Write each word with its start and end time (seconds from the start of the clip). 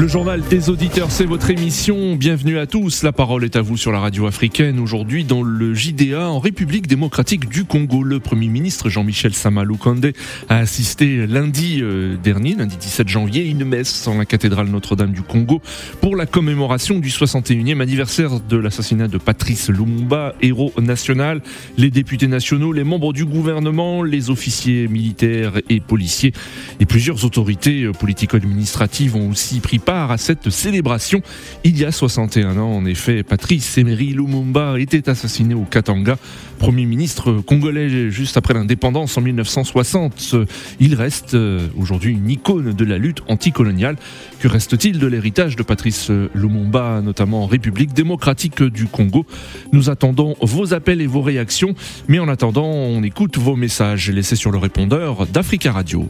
Le 0.00 0.08
journal 0.08 0.40
des 0.48 0.70
auditeurs, 0.70 1.10
c'est 1.10 1.26
votre 1.26 1.50
émission. 1.50 2.16
Bienvenue 2.16 2.58
à 2.58 2.64
tous. 2.64 3.02
La 3.02 3.12
parole 3.12 3.44
est 3.44 3.54
à 3.54 3.60
vous 3.60 3.76
sur 3.76 3.92
la 3.92 4.00
radio 4.00 4.26
africaine. 4.26 4.78
Aujourd'hui, 4.78 5.24
dans 5.24 5.42
le 5.42 5.74
JDA, 5.74 6.26
en 6.26 6.38
République 6.38 6.86
démocratique 6.86 7.50
du 7.50 7.64
Congo, 7.64 8.02
le 8.02 8.18
Premier 8.18 8.48
ministre 8.48 8.88
Jean-Michel 8.88 9.34
Samalou 9.34 9.76
Kandé 9.76 10.14
a 10.48 10.56
assisté 10.56 11.26
lundi 11.26 11.80
euh, 11.82 12.16
dernier, 12.16 12.54
lundi 12.54 12.78
17 12.78 13.08
janvier, 13.08 13.44
une 13.44 13.66
messe 13.66 14.08
en 14.08 14.16
la 14.16 14.24
cathédrale 14.24 14.68
Notre-Dame 14.68 15.12
du 15.12 15.20
Congo 15.20 15.60
pour 16.00 16.16
la 16.16 16.24
commémoration 16.24 16.98
du 16.98 17.10
61e 17.10 17.82
anniversaire 17.82 18.40
de 18.40 18.56
l'assassinat 18.56 19.06
de 19.06 19.18
Patrice 19.18 19.68
Lumumba, 19.68 20.34
héros 20.40 20.72
national. 20.78 21.42
Les 21.76 21.90
députés 21.90 22.26
nationaux, 22.26 22.72
les 22.72 22.84
membres 22.84 23.12
du 23.12 23.26
gouvernement, 23.26 24.02
les 24.02 24.30
officiers 24.30 24.88
militaires 24.88 25.60
et 25.68 25.80
policiers 25.80 26.32
et 26.80 26.86
plusieurs 26.86 27.26
autorités 27.26 27.90
politico-administratives 27.98 29.14
ont 29.14 29.28
aussi 29.28 29.60
pris 29.60 29.78
part 29.78 29.89
à 29.90 30.18
cette 30.18 30.50
célébration. 30.50 31.20
Il 31.64 31.78
y 31.78 31.84
a 31.84 31.92
61 31.92 32.56
ans, 32.58 32.72
en 32.72 32.84
effet, 32.84 33.22
Patrice 33.22 33.76
Emery 33.76 34.08
Lumumba 34.08 34.78
était 34.78 35.08
assassiné 35.08 35.54
au 35.54 35.62
Katanga, 35.62 36.16
premier 36.58 36.84
ministre 36.84 37.40
congolais 37.40 38.10
juste 38.10 38.36
après 38.36 38.54
l'indépendance 38.54 39.18
en 39.18 39.20
1960. 39.20 40.36
Il 40.78 40.94
reste 40.94 41.34
euh, 41.34 41.66
aujourd'hui 41.76 42.12
une 42.12 42.30
icône 42.30 42.72
de 42.72 42.84
la 42.84 42.98
lutte 42.98 43.22
anticoloniale. 43.28 43.96
Que 44.38 44.48
reste-t-il 44.48 44.98
de 44.98 45.06
l'héritage 45.06 45.56
de 45.56 45.62
Patrice 45.62 46.10
Lumumba, 46.34 47.00
notamment 47.02 47.44
en 47.44 47.46
République 47.46 47.92
démocratique 47.92 48.62
du 48.62 48.86
Congo? 48.86 49.26
Nous 49.72 49.90
attendons 49.90 50.36
vos 50.40 50.72
appels 50.72 51.00
et 51.00 51.06
vos 51.06 51.22
réactions, 51.22 51.74
mais 52.08 52.18
en 52.18 52.28
attendant, 52.28 52.66
on 52.66 53.02
écoute 53.02 53.38
vos 53.38 53.56
messages 53.56 54.10
laissés 54.10 54.36
sur 54.36 54.52
le 54.52 54.58
répondeur 54.58 55.26
d'Africa 55.26 55.72
Radio. 55.72 56.08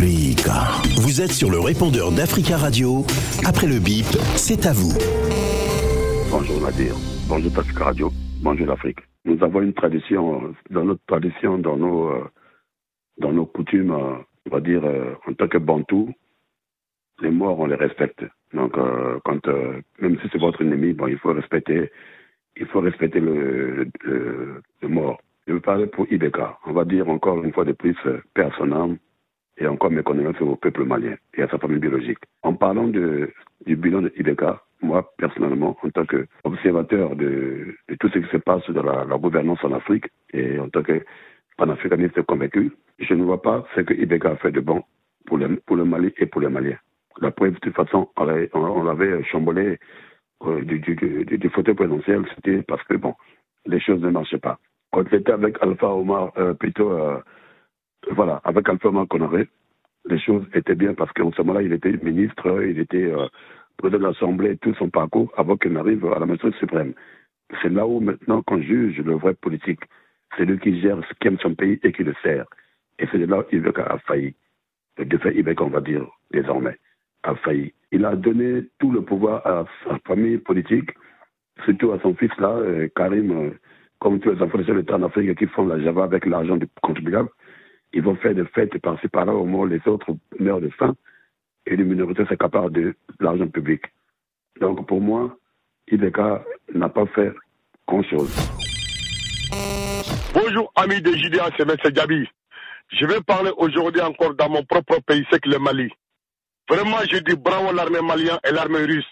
Vous 0.00 1.20
êtes 1.20 1.32
sur 1.32 1.50
le 1.50 1.58
répondeur 1.58 2.12
d'Africa 2.12 2.56
Radio. 2.56 3.02
Après 3.44 3.66
le 3.66 3.82
bip, 3.82 4.06
c'est 4.38 4.64
à 4.64 4.72
vous. 4.72 4.94
Bonjour 6.30 6.60
Nadir. 6.62 6.94
Bonjour 7.28 7.50
Africa 7.58 7.84
Radio. 7.86 8.10
Bonjour 8.40 8.68
l'Afrique. 8.68 9.00
Nous 9.24 9.42
avons 9.42 9.60
une 9.60 9.74
tradition, 9.74 10.54
dans 10.70 10.84
notre 10.84 11.04
tradition, 11.08 11.58
dans 11.58 11.76
nos, 11.76 12.10
euh, 12.10 12.24
dans 13.18 13.32
nos 13.32 13.44
coutumes, 13.44 13.90
euh, 13.90 14.14
on 14.46 14.50
va 14.50 14.60
dire, 14.60 14.84
euh, 14.84 15.14
en 15.26 15.34
tant 15.34 15.48
que 15.48 15.58
Bantou, 15.58 16.14
les 17.20 17.32
morts, 17.32 17.58
on 17.58 17.66
les 17.66 17.74
respecte. 17.74 18.24
Donc, 18.54 18.74
quand, 19.24 19.46
même 19.98 20.16
si 20.22 20.28
c'est 20.30 20.38
votre 20.38 20.62
ennemi, 20.62 20.92
bon, 20.92 21.08
il 21.08 21.18
faut 21.18 21.32
respecter, 21.32 21.90
il 22.56 22.66
faut 22.66 22.80
respecter 22.80 23.18
le, 23.18 23.88
le, 24.04 24.62
mort. 24.88 25.20
Je 25.48 25.54
veux 25.54 25.60
parler 25.60 25.88
pour 25.88 26.06
Ibeka. 26.08 26.56
On 26.66 26.72
va 26.72 26.84
dire 26.84 27.08
encore 27.08 27.42
une 27.42 27.52
fois 27.52 27.64
de 27.64 27.72
plus, 27.72 27.96
personnel 28.34 28.96
et 29.58 29.66
encore 29.66 29.90
mes 29.90 30.02
condoléances 30.02 30.40
au 30.40 30.56
peuple 30.56 30.84
malien 30.84 31.16
et 31.34 31.42
à 31.42 31.48
sa 31.48 31.58
famille 31.58 31.78
biologique. 31.78 32.18
En 32.42 32.54
parlant 32.54 32.88
du 32.88 33.32
bilan 33.66 34.02
de 34.02 34.12
Ibeka, 34.16 34.62
moi, 34.80 35.12
personnellement, 35.18 35.76
en 35.82 35.90
tant 35.90 36.06
qu'observateur 36.06 37.16
de, 37.16 37.74
tout 37.98 38.08
ce 38.10 38.18
qui 38.20 38.28
se 38.30 38.36
passe 38.36 38.68
dans 38.70 38.82
la, 38.82 39.04
gouvernance 39.18 39.62
en 39.64 39.72
Afrique 39.72 40.06
et 40.32 40.58
en 40.58 40.68
tant 40.68 40.82
que 40.82 41.04
panafricaniste 41.56 42.22
convaincu, 42.22 42.70
je 43.00 43.14
ne 43.14 43.24
vois 43.24 43.42
pas 43.42 43.64
ce 43.74 43.80
que 43.80 43.94
Ibeka 43.94 44.30
a 44.30 44.36
fait 44.36 44.52
de 44.52 44.60
bon 44.60 44.82
pour 45.26 45.38
le, 45.38 45.56
pour 45.66 45.76
le 45.76 45.84
Mali 45.84 46.12
et 46.18 46.26
pour 46.26 46.40
les 46.40 46.48
Maliens. 46.48 46.78
La 47.20 47.32
preuve, 47.32 47.54
de 47.54 47.58
toute 47.58 47.74
façon, 47.74 48.08
on, 48.16 48.84
l'avait 48.84 49.24
chamboulé 49.24 49.78
euh, 50.44 50.62
du, 50.62 50.78
du, 50.78 50.94
du, 50.94 51.50
c'était 51.52 52.62
parce 52.62 52.82
que, 52.84 52.94
bon, 52.94 53.14
les 53.66 53.80
choses 53.80 54.00
ne 54.00 54.10
marchaient 54.10 54.38
pas. 54.38 54.58
Quand 54.92 55.02
c'était 55.10 55.32
avec 55.32 55.56
Alpha 55.60 55.88
Omar, 55.88 56.32
euh, 56.38 56.54
plutôt... 56.54 56.92
Euh, 56.92 57.18
voilà, 58.10 58.40
avec 58.44 58.68
Alpha 58.68 58.90
Conaré, 59.08 59.48
les 60.06 60.18
choses 60.18 60.46
étaient 60.54 60.74
bien 60.74 60.94
parce 60.94 61.12
qu'en 61.12 61.32
ce 61.32 61.42
moment-là, 61.42 61.62
il 61.62 61.72
était 61.72 61.92
ministre, 62.02 62.62
il 62.62 62.78
était 62.78 63.04
euh, 63.04 63.26
président 63.76 63.98
de 63.98 64.06
l'Assemblée, 64.06 64.56
tout 64.58 64.74
son 64.74 64.88
parcours 64.90 65.32
avant 65.36 65.56
qu'il 65.56 65.72
n'arrive 65.72 66.04
à 66.06 66.18
la 66.18 66.26
maison 66.26 66.50
suprême. 66.52 66.94
C'est 67.62 67.72
là 67.72 67.86
où 67.86 68.00
maintenant 68.00 68.42
qu'on 68.42 68.60
juge 68.60 68.98
le 68.98 69.14
vrai 69.14 69.34
politique. 69.34 69.80
C'est 70.36 70.44
lui 70.44 70.58
qui 70.58 70.80
gère 70.80 70.98
ce 71.08 71.14
qui 71.20 71.28
aime 71.28 71.38
son 71.38 71.54
pays 71.54 71.78
et 71.82 71.92
qui 71.92 72.04
le 72.04 72.14
sert. 72.22 72.44
Et 72.98 73.06
c'est 73.10 73.18
là 73.18 73.38
où 73.38 73.44
Ibeka 73.54 73.82
a 73.82 73.98
failli. 73.98 74.34
Le 74.98 75.04
défait 75.04 75.34
Ibeka, 75.34 75.64
on 75.64 75.70
va 75.70 75.80
dire, 75.80 76.06
désormais, 76.30 76.76
a 77.22 77.34
failli. 77.36 77.72
Il 77.92 78.04
a 78.04 78.16
donné 78.16 78.64
tout 78.78 78.90
le 78.90 79.02
pouvoir 79.02 79.46
à 79.46 79.64
sa 79.84 79.98
famille 80.06 80.38
politique, 80.38 80.90
surtout 81.64 81.92
à 81.92 82.00
son 82.00 82.14
fils 82.14 82.36
là, 82.38 82.50
euh, 82.50 82.88
Karim, 82.94 83.30
euh, 83.30 83.50
comme 84.00 84.20
tous 84.20 84.30
les 84.32 84.42
enfants 84.42 84.58
de 84.58 84.72
l'État 84.72 84.96
en 84.96 85.02
Afrique 85.04 85.38
qui 85.38 85.46
font 85.46 85.66
la 85.66 85.80
Java 85.80 86.04
avec 86.04 86.26
l'argent 86.26 86.56
du 86.56 86.68
contribuable. 86.82 87.30
Ils 87.92 88.02
vont 88.02 88.16
faire 88.16 88.34
des 88.34 88.44
fêtes 88.46 88.78
par-ci 88.78 89.08
par-là, 89.08 89.34
au 89.34 89.44
moins 89.44 89.66
les 89.66 89.80
autres 89.86 90.10
meurent 90.38 90.60
de 90.60 90.70
faim 90.70 90.94
et 91.66 91.76
les 91.76 91.84
minorités 91.84 92.24
s'accaparent 92.26 92.70
de 92.70 92.94
l'argent 93.20 93.48
public. 93.48 93.82
Donc 94.60 94.86
pour 94.86 95.00
moi, 95.00 95.36
Ibeka 95.90 96.44
n'a 96.74 96.88
pas 96.88 97.06
fait 97.06 97.32
grand-chose. 97.86 98.34
Bonjour 100.34 100.72
amis 100.76 101.00
de 101.00 101.12
JDA, 101.12 101.48
c'est. 101.56 101.92
Gabi. 101.92 102.26
Je 102.90 103.06
vais 103.06 103.20
parler 103.20 103.50
aujourd'hui 103.56 104.00
encore 104.00 104.34
dans 104.34 104.48
mon 104.48 104.64
propre 104.64 105.00
pays, 105.06 105.26
c'est 105.30 105.40
que 105.40 105.48
le 105.48 105.58
Mali. 105.58 105.90
Vraiment, 106.68 106.98
je 107.10 107.18
dis 107.18 107.36
bravo 107.36 107.72
l'armée 107.72 108.00
malienne 108.02 108.38
et 108.46 108.52
l'armée 108.52 108.84
russe. 108.84 109.06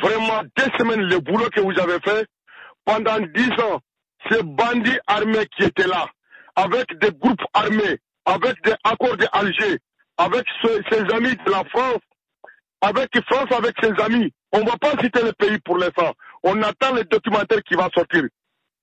Vraiment, 0.00 0.42
deux 0.56 0.70
semaines, 0.78 1.02
le 1.02 1.18
boulot 1.18 1.48
que 1.50 1.60
vous 1.60 1.78
avez 1.80 1.98
fait, 2.00 2.26
pendant 2.84 3.18
dix 3.20 3.50
ans, 3.62 3.80
ces 4.30 4.42
bandits 4.42 4.98
armés 5.06 5.46
qui 5.56 5.64
étaient 5.64 5.86
là, 5.86 6.06
avec 6.58 6.98
des 6.98 7.12
groupes 7.12 7.44
armés, 7.54 7.98
avec 8.24 8.62
des 8.64 8.74
accords 8.82 9.16
d'Alger, 9.16 9.78
avec 10.16 10.44
ses, 10.64 11.14
amis 11.14 11.36
de 11.36 11.50
la 11.50 11.62
France, 11.70 12.02
avec 12.80 13.10
France, 13.30 13.46
avec 13.56 13.74
ses 13.80 13.92
amis. 14.02 14.32
On 14.52 14.60
ne 14.60 14.66
va 14.68 14.76
pas 14.76 14.90
citer 15.00 15.22
le 15.22 15.32
pays 15.32 15.58
pour 15.60 15.78
l'instant. 15.78 16.12
On 16.42 16.60
attend 16.62 16.94
le 16.94 17.04
documentaire 17.04 17.62
qui 17.62 17.74
va 17.74 17.88
sortir. 17.94 18.24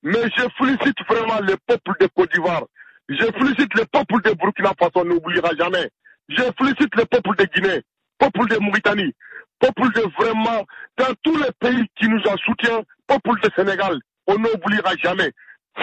Mais 0.04 0.22
je 0.38 0.44
félicite 0.58 0.98
vraiment 1.10 1.40
le 1.42 1.58
peuple 1.68 1.94
de 2.00 2.08
Côte 2.16 2.32
d'Ivoire. 2.32 2.64
Je 3.10 3.26
félicite 3.26 3.74
le 3.74 3.86
peuple 3.86 4.22
de 4.24 4.34
Burkina 4.34 4.72
Faso, 4.80 4.92
on 4.96 5.06
n'oubliera 5.06 5.50
jamais. 5.60 5.90
Je 6.30 6.44
félicite 6.58 6.96
le 6.96 7.06
peuple 7.06 7.36
de 7.38 7.46
Guinée, 7.54 7.82
peuple 8.18 8.48
de 8.48 8.58
Mauritanie, 8.60 9.14
peuple 9.60 9.92
de 9.94 10.02
vraiment, 10.18 10.64
dans 10.98 11.14
tous 11.24 11.38
les 11.38 11.52
pays 11.60 11.86
qui 12.00 12.08
nous 12.08 12.22
en 12.22 12.38
soutiennent, 12.38 12.84
peuple 13.06 13.42
de 13.44 13.50
Sénégal, 13.56 14.00
on 14.28 14.38
n'oubliera 14.38 14.96
jamais. 15.04 15.32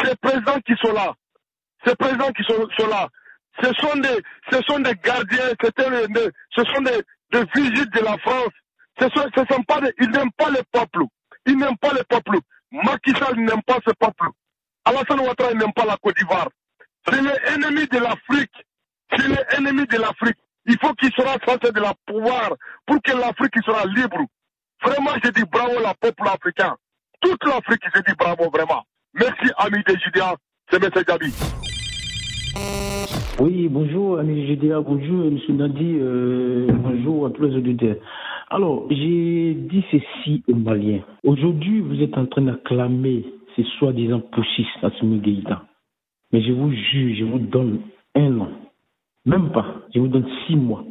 Ces 0.03 0.17
présidents 0.17 0.59
qui 0.67 0.75
sont 0.83 0.93
là, 0.95 1.13
ces 1.85 1.95
présidents 1.97 2.31
qui 2.33 2.43
sont, 2.45 2.87
là, 2.89 3.09
ce 3.63 3.73
sont 3.75 3.97
des, 3.99 4.23
ce 4.51 4.61
sont 4.63 4.79
des 4.81 4.95
gardiens, 5.03 5.51
ce 5.61 6.65
sont 6.65 6.83
des, 6.83 7.03
des 7.33 7.45
vigiles 7.55 7.91
de 7.91 8.01
la 8.01 8.17
France. 8.19 8.53
Ce 9.01 9.09
sont, 9.09 9.27
ce 9.35 9.43
sont 9.51 9.63
pas 9.63 9.81
des, 9.81 9.93
ils 10.01 10.11
n'aiment 10.11 10.33
pas 10.37 10.51
le 10.51 10.61
peuple. 10.71 11.05
Ils 11.47 11.57
n'aiment 11.57 11.79
pas 11.79 11.93
le 11.93 12.05
peuple. 12.05 12.39
Macky 12.71 13.13
Sall 13.13 13.37
n'aime 13.37 13.63
pas 13.63 13.79
ce 13.87 13.93
peuple. 13.95 14.29
Alassane 14.85 15.21
Ouattara 15.21 15.55
n'aime 15.55 15.73
pas 15.73 15.85
la 15.85 15.97
Côte 15.97 16.17
d'Ivoire. 16.17 16.49
C'est 17.07 17.21
l'ennemi 17.21 17.87
de 17.87 17.99
l'Afrique. 17.99 18.55
C'est 19.11 19.29
l'ennemi 19.29 19.87
de 19.87 19.99
l'Afrique. 19.99 20.39
Il 20.67 20.79
faut 20.79 20.95
qu'il 20.95 21.13
soit 21.13 21.39
censé 21.47 21.73
de 21.73 21.81
la 21.81 21.95
pouvoir 22.07 22.51
pour 22.87 23.01
que 23.03 23.13
l'Afrique 23.13 23.55
soit 23.65 23.85
libre. 23.87 24.21
Vraiment, 24.83 25.11
je 25.23 25.31
dis 25.31 25.45
bravo 25.45 25.81
la 25.81 25.95
peuple 25.95 26.27
africain. 26.29 26.77
Toute 27.21 27.45
l'Afrique, 27.45 27.83
je 27.95 28.01
dis 28.01 28.15
bravo 28.17 28.51
vraiment. 28.51 28.85
Merci, 29.15 29.51
amis 29.59 29.83
des 29.87 29.99
Judiens. 29.99 30.35
C'est 30.71 30.83
M. 30.83 30.91
Gabi. 31.07 31.33
Oui, 33.41 33.69
bonjour, 33.69 34.19
Ami 34.19 34.47
GDA, 34.47 34.81
bonjour, 34.81 35.25
M. 35.25 35.39
Nadi, 35.57 35.97
euh, 35.99 36.67
bonjour 36.71 37.27
à 37.27 37.31
tous 37.31 37.43
les 37.43 37.57
auditeurs. 37.57 37.97
Alors, 38.51 38.87
j'ai 38.91 39.55
dit 39.55 39.85
ceci 39.91 40.43
aux 40.49 40.55
Maliens. 40.55 41.01
Aujourd'hui, 41.25 41.81
vous 41.81 42.01
êtes 42.03 42.17
en 42.19 42.27
train 42.27 42.43
d'acclamer 42.43 43.25
ces 43.57 43.65
soi-disant 43.79 44.21
pushistes 44.21 44.83
à 44.83 44.91
Gaïta. 44.91 45.63
Mais 46.33 46.43
je 46.43 46.53
vous 46.53 46.71
jure, 46.73 47.15
je 47.17 47.25
vous 47.25 47.39
donne 47.39 47.81
un 48.15 48.41
an, 48.41 48.49
même 49.27 49.51
pas, 49.53 49.83
je 49.95 50.01
vous 50.01 50.09
donne 50.09 50.29
six 50.47 50.57
mois. 50.57 50.85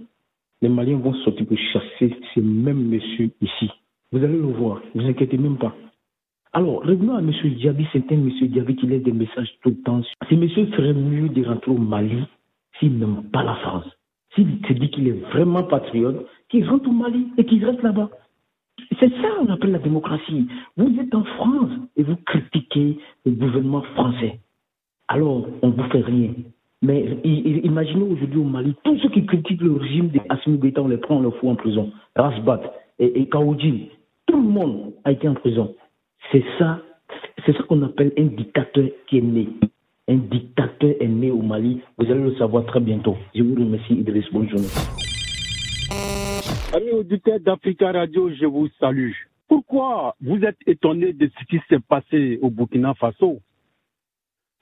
Les 0.62 0.70
Maliens 0.70 0.98
vont 0.98 1.14
sortir 1.14 1.46
pour 1.46 1.58
chasser 1.74 2.16
ces 2.34 2.42
mêmes 2.42 2.88
messieurs 2.88 3.32
ici. 3.42 3.70
Vous 4.12 4.24
allez 4.24 4.38
le 4.38 4.52
voir, 4.52 4.82
ne 4.96 5.02
vous 5.02 5.08
inquiétez 5.10 5.38
même 5.38 5.58
pas. 5.58 5.76
Alors, 6.54 6.84
revenons 6.84 7.16
à 7.16 7.20
M. 7.20 7.32
Diaby, 7.32 7.88
c'est 7.94 8.12
un 8.12 8.16
M. 8.16 8.30
Diaby 8.30 8.76
qui 8.76 8.86
laisse 8.86 9.04
des 9.04 9.14
messages 9.14 9.50
tout 9.62 9.70
le 9.70 9.82
temps. 9.84 10.02
Ce 10.30 10.36
monsieur 10.36 10.66
ferait 10.68 10.94
mieux 10.94 11.30
de 11.30 11.46
rentrer 11.46 11.72
au 11.72 11.78
Mali 11.78 12.24
s'il 12.78 12.98
n'aime 12.98 13.24
pas 13.32 13.42
la 13.42 13.56
France. 13.56 13.86
S'il 14.36 14.60
se 14.68 14.74
dit 14.74 14.90
qu'il 14.90 15.08
est 15.08 15.22
vraiment 15.32 15.64
patriote, 15.64 16.28
qu'il 16.50 16.68
rentre 16.68 16.90
au 16.90 16.92
Mali 16.92 17.28
et 17.38 17.46
qu'il 17.46 17.64
reste 17.64 17.82
là-bas. 17.84 18.10
C'est 19.00 19.10
ça 19.22 19.30
qu'on 19.38 19.48
appelle 19.48 19.72
la 19.72 19.80
démocratie. 19.80 20.48
Vous 20.76 20.94
êtes 21.00 21.16
en 21.16 21.24
France 21.24 21.72
et 21.96 22.04
vous 22.04 22.18
critiquez 22.26 22.98
le 23.26 23.32
gouvernement 23.32 23.84
français. 23.94 24.40
Alors, 25.08 25.48
on 25.62 25.68
ne 25.70 25.74
vous 25.74 25.90
fait 25.90 26.02
rien. 26.02 26.34
Mais 26.82 27.18
imaginez 27.24 28.04
aujourd'hui 28.04 28.40
au 28.40 28.44
Mali, 28.44 28.76
tous 28.84 28.98
ceux 28.98 29.10
qui 29.10 29.26
critiquent 29.26 29.62
le 29.62 29.74
régime 29.74 30.10
d'Assimi 30.10 30.58
Goïta, 30.58 30.82
on 30.82 30.90
les 30.90 30.98
prend, 30.98 31.18
on 31.18 31.22
les 31.22 31.32
fout 31.32 31.50
en 31.50 31.56
prison. 31.56 31.92
Rasbat 32.16 32.74
et, 33.00 33.22
et 33.22 33.30
tout 33.30 34.42
le 34.42 34.50
monde 34.50 34.94
a 35.06 35.12
été 35.14 35.30
en 35.30 35.36
prison. 35.36 35.76
C'est 36.30 36.44
ça, 36.58 36.82
C'est 37.46 37.58
ce 37.58 37.62
qu'on 37.64 37.82
appelle 37.82 38.14
un 38.18 38.26
dictateur 38.26 38.86
qui 39.08 39.18
est 39.18 39.22
né. 39.22 39.48
Un 40.08 40.18
dictateur 40.18 40.94
est 41.00 41.08
né 41.08 41.32
au 41.32 41.42
Mali. 41.42 41.82
Vous 41.98 42.06
allez 42.06 42.22
le 42.22 42.36
savoir 42.36 42.66
très 42.66 42.80
bientôt. 42.80 43.18
Je 43.34 43.42
vous 43.44 43.56
remercie, 43.56 43.94
Idriss. 43.94 44.32
Bonne 44.32 44.50
journée. 44.50 44.68
Amis 46.74 46.92
auditeurs 46.92 47.40
d'Africa 47.40 47.92
Radio, 47.92 48.30
je 48.34 48.46
vous 48.46 48.70
salue. 48.80 49.12
Pourquoi 49.48 50.16
vous 50.22 50.42
êtes 50.44 50.58
étonnés 50.66 51.14
de 51.14 51.30
ce 51.38 51.46
qui 51.46 51.60
s'est 51.68 51.80
passé 51.80 52.40
au 52.42 52.50
Burkina 52.50 52.94
Faso? 52.94 53.40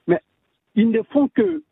Mais 0.06 0.20
ils 0.74 0.90
ne 0.90 1.02
font 1.02 1.28
que 1.28 1.62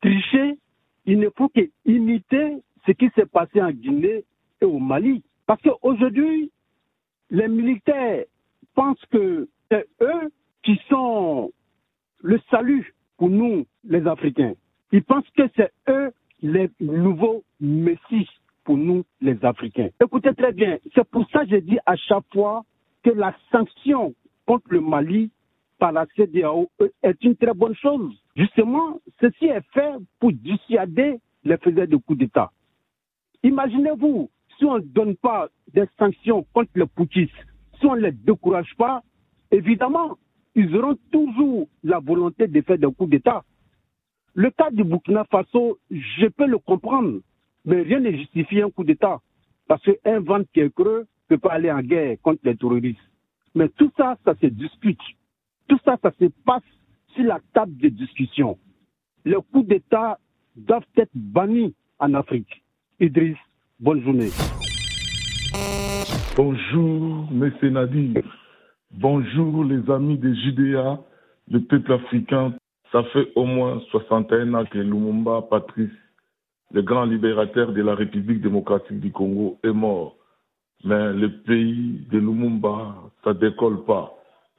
tricher, 0.00 0.58
ils 1.06 1.18
ne 1.18 1.30
font 1.30 1.48
que 1.48 1.68
imiter 1.84 2.58
ce 2.86 2.92
qui 2.92 3.08
s'est 3.16 3.26
passé 3.26 3.60
en 3.60 3.70
Guinée 3.70 4.24
et 4.60 4.64
au 4.64 4.78
Mali. 4.78 5.22
Parce 5.46 5.60
qu'aujourd'hui, 5.62 6.50
les 7.30 7.48
militaires 7.48 8.24
pensent 8.74 9.04
que 9.10 9.48
c'est 9.70 9.86
eux 10.00 10.30
qui 10.62 10.80
sont 10.88 11.50
le 12.22 12.40
salut 12.50 12.94
pour 13.16 13.30
nous, 13.30 13.66
les 13.84 14.06
Africains. 14.06 14.54
Ils 14.92 15.02
pensent 15.02 15.28
que 15.36 15.42
c'est 15.56 15.72
eux 15.88 16.12
les 16.42 16.70
nouveaux 16.80 17.42
messies 17.60 18.28
pour 18.64 18.76
nous, 18.76 19.04
les 19.20 19.42
Africains. 19.44 19.88
Écoutez 20.02 20.34
très 20.34 20.52
bien, 20.52 20.78
c'est 20.94 21.08
pour 21.08 21.28
ça 21.30 21.44
que 21.44 21.50
je 21.50 21.56
dis 21.56 21.78
à 21.86 21.96
chaque 21.96 22.24
fois 22.32 22.64
que 23.02 23.10
la 23.10 23.34
sanction 23.50 24.14
contre 24.46 24.66
le 24.70 24.80
Mali 24.80 25.30
par 25.78 25.92
la 25.92 26.06
CDAO 26.16 26.70
est 27.02 27.24
une 27.24 27.36
très 27.36 27.54
bonne 27.54 27.74
chose. 27.74 28.12
Justement, 28.36 29.00
ceci 29.20 29.46
est 29.46 29.64
fait 29.72 29.94
pour 30.20 30.32
dissuader 30.32 31.18
les 31.44 31.56
faiseurs 31.56 31.88
de 31.88 31.96
coups 31.96 32.20
d'État. 32.20 32.52
Imaginez-vous, 33.42 34.30
si 34.56 34.64
on 34.64 34.76
ne 34.76 34.80
donne 34.80 35.16
pas 35.16 35.48
des 35.72 35.86
sanctions 35.98 36.46
contre 36.52 36.70
les 36.76 36.86
putschistes, 36.86 37.32
si 37.82 37.86
on 37.86 37.96
ne 37.96 38.00
les 38.00 38.12
décourage 38.12 38.72
pas, 38.78 39.02
évidemment, 39.50 40.16
ils 40.54 40.74
auront 40.76 40.96
toujours 41.10 41.68
la 41.82 41.98
volonté 41.98 42.46
de 42.46 42.60
faire 42.60 42.78
des 42.78 42.86
coups 42.86 43.10
d'État. 43.10 43.42
Le 44.34 44.50
cas 44.50 44.70
du 44.70 44.84
Burkina 44.84 45.24
Faso, 45.24 45.78
je 45.90 46.26
peux 46.28 46.46
le 46.46 46.58
comprendre, 46.58 47.18
mais 47.64 47.82
rien 47.82 48.00
ne 48.00 48.12
justifie 48.12 48.62
un 48.62 48.70
coup 48.70 48.84
d'État. 48.84 49.20
Parce 49.66 49.82
qu'un 49.82 50.20
ventre 50.20 50.48
qui 50.54 50.60
est 50.60 50.72
creux 50.72 51.00
ne 51.00 51.36
peut 51.36 51.38
pas 51.38 51.54
aller 51.54 51.70
en 51.72 51.80
guerre 51.80 52.16
contre 52.22 52.40
les 52.44 52.56
terroristes. 52.56 52.98
Mais 53.54 53.68
tout 53.68 53.90
ça, 53.96 54.16
ça 54.24 54.34
se 54.40 54.46
discute. 54.46 55.00
Tout 55.68 55.78
ça, 55.84 55.98
ça 56.00 56.12
se 56.18 56.26
passe 56.44 56.62
sur 57.14 57.24
la 57.24 57.40
table 57.52 57.76
de 57.78 57.88
discussion. 57.88 58.58
Les 59.24 59.36
coups 59.52 59.66
d'État 59.66 60.18
doivent 60.54 60.86
être 60.96 61.10
bannis 61.14 61.74
en 61.98 62.14
Afrique. 62.14 62.62
Idriss, 63.00 63.36
bonne 63.80 64.02
journée. 64.02 64.30
Bonjour, 66.34 67.28
M. 67.30 67.52
Nadir. 67.72 68.22
Bonjour, 68.90 69.64
les 69.64 69.90
amis 69.90 70.16
des 70.16 70.34
JDA, 70.34 70.98
le 71.50 71.60
peuple 71.60 71.92
africain. 71.92 72.54
Ça 72.90 73.02
fait 73.12 73.30
au 73.36 73.44
moins 73.44 73.82
61 73.90 74.54
ans 74.54 74.64
que 74.64 74.78
Lumumba 74.78 75.42
Patrice, 75.50 75.90
le 76.72 76.80
grand 76.80 77.04
libérateur 77.04 77.72
de 77.72 77.82
la 77.82 77.94
République 77.94 78.40
démocratique 78.40 79.00
du 79.00 79.12
Congo, 79.12 79.58
est 79.62 79.74
mort. 79.74 80.16
Mais 80.84 81.12
le 81.12 81.28
pays 81.42 82.00
de 82.10 82.18
Lumumba, 82.18 82.94
ça 83.24 83.34
décolle 83.34 83.84
pas. 83.84 84.14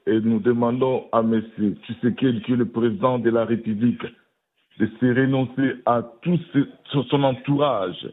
Et 0.05 0.19
nous 0.19 0.39
demandons 0.39 1.05
à 1.11 1.21
M. 1.21 1.41
Tshisekedi, 1.87 2.41
qui 2.43 2.53
est 2.53 2.57
le 2.57 2.69
président 2.69 3.17
de 3.17 3.31
la 3.31 3.45
République, 3.45 4.05
de 4.77 4.85
se 4.99 5.05
renoncer 5.07 5.81
à 5.87 6.03
tout 6.21 6.39
son 7.09 7.23
entourage, 7.23 8.07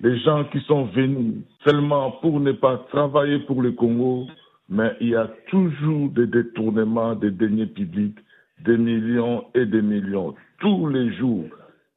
les 0.00 0.18
gens 0.20 0.44
qui 0.44 0.60
sont 0.60 0.84
venus 0.84 1.42
seulement 1.64 2.12
pour 2.22 2.40
ne 2.40 2.52
pas 2.52 2.78
travailler 2.90 3.40
pour 3.40 3.62
le 3.62 3.72
Congo, 3.72 4.26
mais 4.68 4.94
il 5.00 5.08
y 5.10 5.16
a 5.16 5.28
toujours 5.48 6.10
des 6.10 6.26
détournements 6.26 7.14
des 7.14 7.30
deniers 7.30 7.66
publics, 7.66 8.18
des 8.64 8.76
millions 8.76 9.44
et 9.54 9.66
des 9.66 9.82
millions. 9.82 10.34
Tous 10.60 10.88
les 10.88 11.12
jours, 11.14 11.46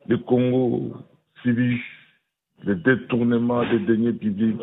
le 0.07 0.18
Congo 0.18 0.94
subit 1.44 1.80
le 2.63 2.75
détournement 2.75 3.63
des 3.69 3.80
deniers 3.80 4.13
publics 4.13 4.62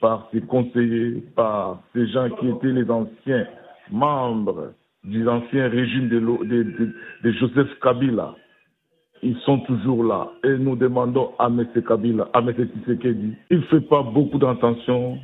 par 0.00 0.28
ses 0.32 0.40
conseillers, 0.42 1.22
par 1.34 1.82
ces 1.94 2.06
gens 2.08 2.28
qui 2.30 2.48
étaient 2.48 2.72
les 2.72 2.90
anciens 2.90 3.46
membres 3.90 4.72
du 5.04 5.28
ancien 5.28 5.68
régime 5.68 6.08
de, 6.08 7.32
Joseph 7.32 7.68
Kabila 7.80 8.34
ils 9.22 9.36
sont 9.44 9.60
toujours 9.60 10.04
là. 10.04 10.30
Et 10.44 10.56
nous 10.58 10.76
demandons 10.76 11.32
à 11.38 11.46
M. 11.46 11.66
Kabila, 11.86 12.28
à 12.32 12.40
M. 12.40 12.52
Tshisekedi, 12.52 13.34
il 13.50 13.58
ne 13.58 13.62
fait 13.62 13.80
pas 13.80 14.02
beaucoup 14.02 14.38
d'intention. 14.38 15.18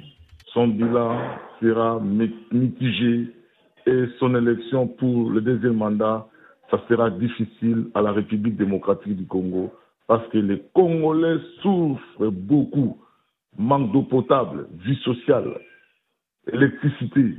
Son 0.52 0.68
bilan 0.68 1.16
sera 1.60 2.00
mitigé 2.52 3.28
et 3.86 4.04
son 4.18 4.34
élection 4.34 4.86
pour 4.86 5.30
le 5.30 5.40
deuxième 5.40 5.76
mandat, 5.76 6.26
ça 6.70 6.80
sera 6.88 7.10
difficile 7.10 7.86
à 7.94 8.02
la 8.02 8.12
République 8.12 8.56
démocratique 8.56 9.16
du 9.16 9.26
Congo 9.26 9.72
parce 10.06 10.26
que 10.28 10.38
les 10.38 10.62
Congolais 10.74 11.38
souffrent 11.62 12.30
beaucoup. 12.30 12.98
Manque 13.58 13.92
d'eau 13.92 14.02
potable, 14.02 14.66
vie 14.82 14.96
sociale, 15.04 15.58
électricité, 16.50 17.34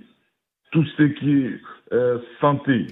tout 0.72 0.86
ce 0.96 1.04
qui 1.04 1.32
est 1.32 1.60
euh, 1.92 2.20
santé, 2.40 2.86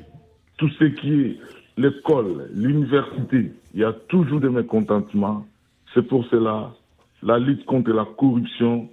tout 0.58 0.69
ce 0.69 0.86
qui 0.86 1.22
est 1.22 1.40
l'école, 1.81 2.50
l'université, 2.54 3.51
il 3.74 3.80
y 3.80 3.83
a 3.83 3.92
toujours 3.92 4.39
des 4.39 4.50
mécontentements. 4.50 5.45
C'est 5.94 6.07
pour 6.07 6.25
cela, 6.28 6.72
la 7.24 7.39
lutte 7.39 7.66
contre 7.66 7.92
la 7.92 8.06
corruption, 8.18 8.88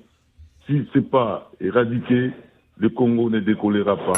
si 0.67 0.83
ce 0.93 0.99
n'est 0.99 1.05
pas 1.05 1.51
éradiqué, 1.61 2.31
le 2.79 2.89
Congo 2.89 3.31
ne 3.31 3.41
décollera 3.41 3.97
pas. 3.97 4.13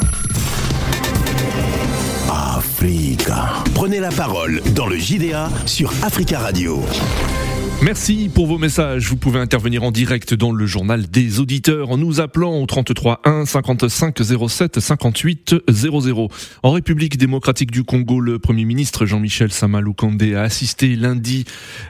Africa. 2.57 3.63
Prenez 3.75 3.99
la 3.99 4.09
parole 4.09 4.61
dans 4.75 4.87
le 4.87 4.95
JDA 4.95 5.49
sur 5.65 5.89
Africa 6.03 6.39
Radio. 6.39 6.79
Merci 7.83 8.29
pour 8.31 8.45
vos 8.45 8.59
messages. 8.59 9.09
Vous 9.09 9.17
pouvez 9.17 9.39
intervenir 9.39 9.81
en 9.81 9.89
direct 9.89 10.35
dans 10.35 10.51
le 10.51 10.67
journal 10.67 11.07
des 11.09 11.39
auditeurs 11.39 11.89
en 11.89 11.97
nous 11.97 12.21
appelant 12.21 12.61
au 12.61 12.65
33 12.67 13.21
1 13.25 13.45
55 13.45 14.19
07 14.47 14.79
58 14.79 15.55
00. 15.67 16.29
En 16.61 16.71
République 16.73 17.17
démocratique 17.17 17.71
du 17.71 17.83
Congo, 17.83 18.19
le 18.19 18.37
Premier 18.37 18.65
ministre 18.65 19.07
Jean-Michel 19.07 19.51
Samalou 19.51 19.95
Kandé 19.95 20.35
a 20.35 20.43
assisté 20.43 20.95
lundi 20.95 21.45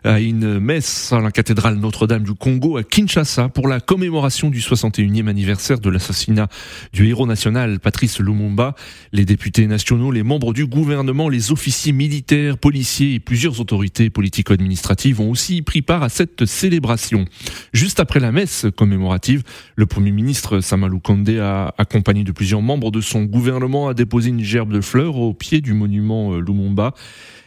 à 0.06 0.22
une 0.22 0.60
messe 0.60 1.12
à 1.12 1.20
la 1.20 1.30
cathédrale 1.30 1.76
Notre-Dame 1.76 2.24
du 2.24 2.36
Congo 2.36 2.78
à 2.78 2.84
Kinshasa 2.84 3.50
pour 3.50 3.68
la 3.68 3.82
commémoration 3.82 4.50
du 4.50 4.62
61e 4.62 5.28
anniversaire 5.28 5.80
de 5.82 5.90
l'assassinat 5.90 6.48
du 6.94 7.10
héros 7.10 7.28
national 7.28 7.82
Patrice 7.82 8.22
Lumumba. 8.22 8.76
Les 9.12 9.26
députés 9.26 9.68
nationaux, 9.68 10.12
les 10.14 10.24
membres 10.24 10.54
du 10.54 10.68
gouvernement, 10.68 11.28
les 11.28 11.52
officiers 11.52 11.92
militaires, 11.92 12.58
policiers 12.58 13.16
et 13.16 13.20
plusieurs 13.20 13.60
autorités 13.60 14.10
politico-administratives 14.10 15.20
ont 15.20 15.30
aussi 15.30 15.62
pris 15.62 15.81
part 15.82 16.04
à 16.04 16.10
cette 16.10 16.46
célébration. 16.46 17.26
Juste 17.74 18.00
après 18.00 18.20
la 18.20 18.32
messe 18.32 18.66
commémorative, 18.76 19.44
le 19.76 19.86
Premier 19.86 20.12
ministre 20.12 20.60
Samalou 20.60 21.00
Kandé 21.00 21.40
a 21.40 21.74
accompagné 21.78 22.24
de 22.24 22.32
plusieurs 22.32 22.62
membres 22.62 22.92
de 22.92 23.02
son 23.02 23.24
gouvernement 23.24 23.88
à 23.88 23.94
déposer 23.94 24.30
une 24.30 24.44
gerbe 24.44 24.74
de 24.74 24.82
fleurs 24.82 25.18
au 25.18 25.34
pied 25.34 25.62
du 25.62 25.74
monument 25.74 26.34
euh, 26.34 26.40
Lumumba. 26.40 26.94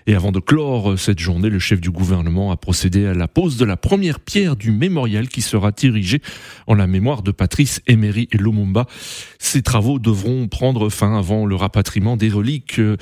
Et 0.06 0.14
avant 0.14 0.32
de 0.32 0.40
clore 0.40 0.98
cette 0.98 1.18
journée, 1.18 1.48
le 1.48 1.58
chef 1.58 1.80
du 1.80 1.90
gouvernement 1.90 2.52
a 2.52 2.56
procédé 2.58 3.06
à 3.06 3.14
la 3.14 3.26
pose 3.26 3.56
de 3.56 3.64
la 3.64 3.78
première 3.78 4.20
pierre 4.20 4.54
du 4.54 4.70
mémorial 4.70 5.28
qui 5.28 5.40
sera 5.40 5.72
dirigé 5.72 6.20
en 6.66 6.74
la 6.74 6.86
mémoire 6.86 7.22
de 7.22 7.30
Patrice 7.30 7.80
Emery 7.86 8.28
Lumumba. 8.32 8.86
Ces 9.38 9.62
travaux 9.62 9.98
devront 9.98 10.46
prendre 10.48 10.90
fin 10.90 11.16
avant 11.16 11.46
le 11.46 11.54
rapatriement 11.54 12.18
des 12.18 12.28
reliques 12.28 12.78
euh, 12.78 12.96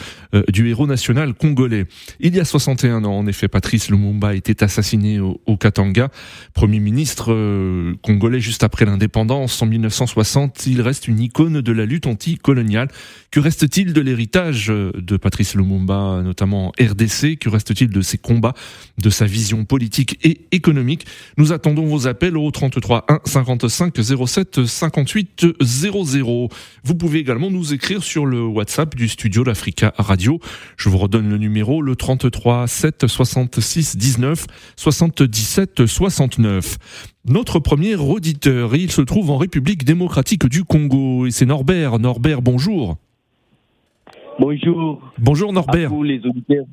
du 0.49 0.69
héros 0.69 0.87
national 0.87 1.35
congolais. 1.35 1.87
Il 2.21 2.37
y 2.37 2.41
a 2.41 2.45
61 2.45 3.05
ans, 3.05 3.19
en 3.19 3.27
effet, 3.27 3.49
Patrice 3.49 3.91
Lumumba 3.91 4.35
était 4.35 4.63
assassiné 4.63 5.19
au, 5.19 5.57
Katanga, 5.57 6.09
premier 6.55 6.79
ministre 6.79 7.33
euh, 7.33 7.95
congolais 8.03 8.41
juste 8.41 8.63
après 8.63 8.85
l'indépendance 8.85 9.61
en 9.61 9.67
1960. 9.67 10.67
Il 10.67 10.81
reste 10.81 11.09
une 11.09 11.21
icône 11.21 11.61
de 11.61 11.73
la 11.73 11.85
lutte 11.85 12.07
anticoloniale. 12.07 12.89
Que 13.33 13.41
reste-t-il 13.41 13.93
de 13.93 14.01
l'héritage 14.01 14.69
de 14.69 15.17
Patrice 15.17 15.55
Lumumba, 15.55 16.21
notamment 16.23 16.73
RDC 16.93 17.39
Que 17.39 17.49
reste-t-il 17.49 17.91
de 17.91 18.01
ses 18.01 18.19
combats, 18.19 18.55
de 18.99 19.11
sa 19.11 19.27
vision 19.27 19.65
politique 19.65 20.19
et 20.23 20.47
économique? 20.53 21.07
Nous 21.37 21.53
attendons 21.53 21.87
vos 21.87 22.07
appels 22.07 22.37
au 22.37 22.51
33 22.51 23.07
1 23.09 23.21
55 23.25 23.95
07 24.27 24.65
58 24.67 25.47
00. 25.61 26.49
Vous 26.85 26.95
pouvez 26.95 27.19
également 27.19 27.51
nous 27.51 27.75
écrire 27.75 28.03
sur 28.03 28.27
le 28.27 28.43
WhatsApp 28.45 28.95
du 28.95 29.09
studio 29.09 29.45
d'Africa 29.45 29.93
Radio. 29.99 30.41
Je 30.77 30.89
vous 30.89 30.99
redonne 30.99 31.29
le 31.29 31.39
numéro, 31.39 31.83
le 31.83 31.97
33 31.97 32.67
7 32.67 33.07
66 33.07 33.97
19 33.97 34.47
77 34.77 35.87
69. 35.87 36.79
Notre 37.25 37.61
premier 37.61 37.95
auditeur, 37.95 38.75
il 38.75 38.91
se 38.91 39.01
trouve 39.01 39.31
en 39.31 39.37
République 39.37 39.85
démocratique 39.85 40.47
du 40.47 40.65
Congo 40.65 41.27
et 41.27 41.31
c'est 41.31 41.47
Norbert. 41.47 41.99
Norbert, 41.99 42.43
bonjour. 42.43 42.99
Bonjour. 44.39 45.13
Bonjour 45.19 45.53
Norbert. 45.53 45.87
À 45.87 45.91
tous 45.91 46.03
les 46.03 46.21
auditeurs 46.27 46.65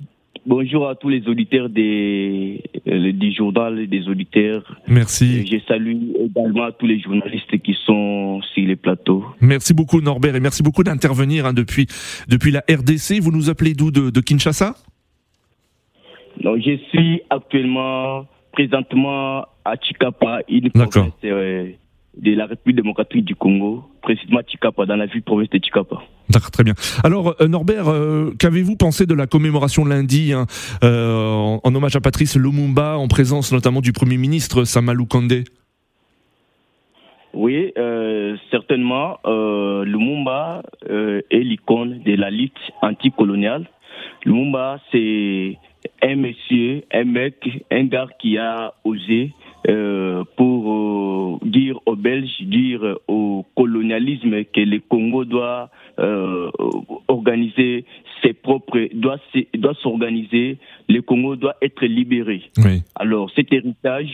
Bonjour 0.46 0.88
à 0.88 0.96
tous 0.96 1.10
les 1.10 1.28
auditeurs 1.28 1.70
des, 1.70 2.64
euh, 2.88 3.12
du 3.12 3.32
journal 3.34 3.88
des 3.88 4.08
auditeurs. 4.08 4.64
Merci. 4.88 5.46
Je 5.46 5.60
salue 5.68 5.96
également 6.18 6.72
tous 6.72 6.88
les 6.88 7.00
journalistes 7.00 7.56
qui 7.62 7.78
sont 7.86 8.42
sur 8.54 8.66
les 8.66 8.76
plateaux. 8.76 9.26
Merci 9.42 9.74
beaucoup 9.74 10.02
Norbert 10.02 10.36
et 10.36 10.40
merci 10.40 10.64
beaucoup 10.64 10.84
d'intervenir 10.84 11.46
hein, 11.46 11.54
depuis, 11.54 11.88
depuis 12.28 12.52
la 12.52 12.64
RDC. 12.70 13.20
Vous 13.22 13.32
nous 13.32 13.50
appelez 13.50 13.74
d'où 13.74 13.92
de, 13.92 14.10
de, 14.10 14.22
Kinshasa? 14.22 14.76
Non, 16.44 16.56
Je 16.58 16.78
suis 16.90 17.22
actuellement, 17.30 18.26
présentement 18.54 19.46
à 19.66 19.76
Chikapa, 19.80 20.40
une 20.48 20.72
province 20.72 21.12
euh, 21.26 21.70
de 22.22 22.36
la 22.36 22.46
République 22.46 22.78
démocratique 22.78 23.26
du 23.26 23.36
Congo, 23.36 23.84
précisément 24.02 24.42
Chikapa, 24.48 24.86
dans 24.86 24.96
la 24.96 25.06
ville 25.06 25.24
province 25.24 25.50
de 25.50 25.60
Chikapa. 25.64 25.98
D'accord, 26.30 26.52
très 26.52 26.64
bien. 26.64 26.74
Alors, 27.04 27.36
euh, 27.42 27.48
Norbert, 27.48 27.88
euh, 27.88 28.32
qu'avez-vous 28.38 28.76
pensé 28.76 29.06
de 29.06 29.16
la 29.16 29.26
commémoration 29.26 29.84
lundi 29.86 30.34
hein, 30.34 30.46
euh, 30.84 31.26
en, 31.26 31.60
en, 31.64 31.76
hommage 31.76 31.96
à 31.96 32.02
Patrice 32.02 32.36
Lumumba, 32.36 32.98
en 32.98 33.08
présence 33.08 33.52
notamment 33.52 33.82
du 33.82 33.94
Premier 33.94 34.18
ministre 34.18 34.64
Samalou 34.64 35.06
Kandé? 35.06 35.44
Oui, 37.34 37.72
certainement. 38.50 39.20
Lumumba 39.24 40.64
est 40.90 41.44
l'icône 41.44 42.02
de 42.04 42.16
la 42.16 42.32
lutte 42.32 42.58
anticoloniale. 42.82 43.70
Lumumba, 44.26 44.80
c'est 44.92 45.56
un 46.02 46.16
monsieur, 46.16 46.84
un 46.92 47.04
mec, 47.04 47.36
un 47.70 47.84
gars 47.84 48.08
qui 48.20 48.40
a 48.40 48.74
osé 48.84 49.32
pour 50.36 50.49
Belges, 52.00 52.42
dire 52.42 52.98
au 53.08 53.46
colonialisme 53.56 54.44
que 54.46 54.62
le 54.62 54.80
Congo 54.80 55.26
doit 55.26 55.70
euh, 56.00 56.50
organiser 57.08 57.86
ses 58.22 58.34
propres, 58.34 58.90
doit, 58.94 59.20
doit 59.56 59.74
s'organiser, 59.76 60.58
le 60.88 61.02
Congo 61.02 61.36
doit 61.36 61.56
être 61.62 61.86
libéré. 61.86 62.44
Oui. 62.58 62.82
Alors 62.96 63.30
cet 63.32 63.54
héritage, 63.54 64.12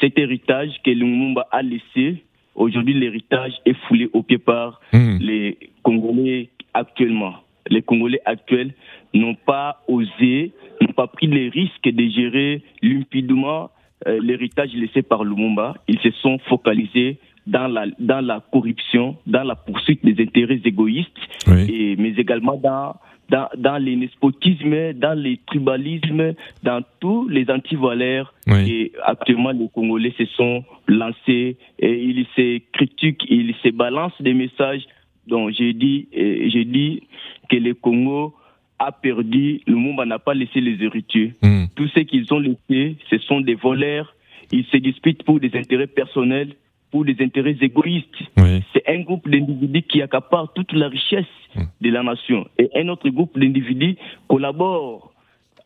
cet 0.00 0.18
héritage 0.18 0.70
que 0.84 0.90
Lumumba 0.90 1.46
a 1.50 1.62
laissé, 1.62 2.22
aujourd'hui 2.54 2.94
l'héritage 2.94 3.52
est 3.66 3.76
foulé 3.86 4.08
au 4.12 4.22
pied 4.22 4.38
par 4.38 4.80
mmh. 4.92 5.18
les 5.20 5.58
Congolais 5.82 6.50
actuellement. 6.74 7.34
Les 7.68 7.82
Congolais 7.82 8.20
actuels 8.24 8.72
n'ont 9.14 9.34
pas 9.34 9.82
osé, 9.88 10.52
n'ont 10.80 10.92
pas 10.92 11.06
pris 11.06 11.26
les 11.26 11.48
risques 11.48 11.88
de 11.88 12.08
gérer 12.08 12.62
limpidement 12.82 13.64
euh, 13.64 13.79
l'héritage 14.06 14.72
laissé 14.74 15.02
par 15.02 15.24
Lumumba. 15.24 15.74
Ils 15.88 15.98
se 16.00 16.10
sont 16.12 16.38
focalisés 16.48 17.18
dans 17.46 17.68
la, 17.68 17.86
dans 17.98 18.20
la 18.24 18.42
corruption, 18.52 19.16
dans 19.26 19.42
la 19.42 19.54
poursuite 19.54 20.04
des 20.04 20.22
intérêts 20.22 20.60
égoïstes, 20.64 21.10
oui. 21.48 21.66
et, 21.72 21.96
mais 21.96 22.10
également 22.10 22.56
dans, 22.56 22.94
dans, 23.28 23.48
dans 23.56 23.78
les 23.78 23.96
nespotismes, 23.96 24.92
dans 24.92 25.18
les 25.18 25.38
tribalismes, 25.46 26.34
dans 26.62 26.82
tous 27.00 27.28
les 27.28 27.50
antivalaires. 27.50 28.32
Oui. 28.46 28.70
Et 28.70 28.92
actuellement, 29.02 29.50
les 29.50 29.68
Congolais 29.74 30.14
se 30.18 30.26
sont 30.26 30.64
lancés 30.86 31.56
et 31.78 32.04
ils 32.04 32.26
se 32.36 32.60
critiquent, 32.72 33.24
ils 33.28 33.54
se 33.62 33.70
balancent 33.70 34.20
des 34.20 34.34
messages. 34.34 34.84
Donc, 35.26 35.52
j'ai 35.56 35.72
dit, 35.72 36.08
j'ai 36.12 36.64
dit 36.64 37.02
que 37.48 37.56
le 37.56 37.74
Congo 37.74 38.34
a 38.80 38.92
perdu, 38.92 39.60
le 39.66 39.74
Lumumba 39.74 40.06
n'a 40.06 40.18
pas 40.18 40.34
laissé 40.34 40.60
les 40.60 40.82
héritiers. 40.82 41.34
Mmh. 41.42 41.64
Tous 41.76 41.88
ceux 41.94 42.02
qu'ils 42.02 42.32
ont 42.32 42.38
laissés, 42.40 42.96
ce 43.10 43.18
sont 43.18 43.40
des 43.40 43.54
voleurs. 43.54 44.16
Ils 44.50 44.64
se 44.64 44.78
disputent 44.78 45.22
pour 45.22 45.38
des 45.38 45.54
intérêts 45.54 45.86
personnels, 45.86 46.54
pour 46.90 47.04
des 47.04 47.16
intérêts 47.20 47.56
égoïstes. 47.60 48.22
Oui. 48.38 48.62
C'est 48.72 48.88
un 48.88 49.00
groupe 49.02 49.28
d'individus 49.28 49.82
qui 49.82 50.02
accapare 50.02 50.52
toute 50.54 50.72
la 50.72 50.88
richesse 50.88 51.26
mmh. 51.54 51.62
de 51.82 51.90
la 51.90 52.02
nation. 52.02 52.48
Et 52.58 52.70
un 52.74 52.88
autre 52.88 53.08
groupe 53.10 53.38
d'individus 53.38 53.96
collabore 54.28 55.12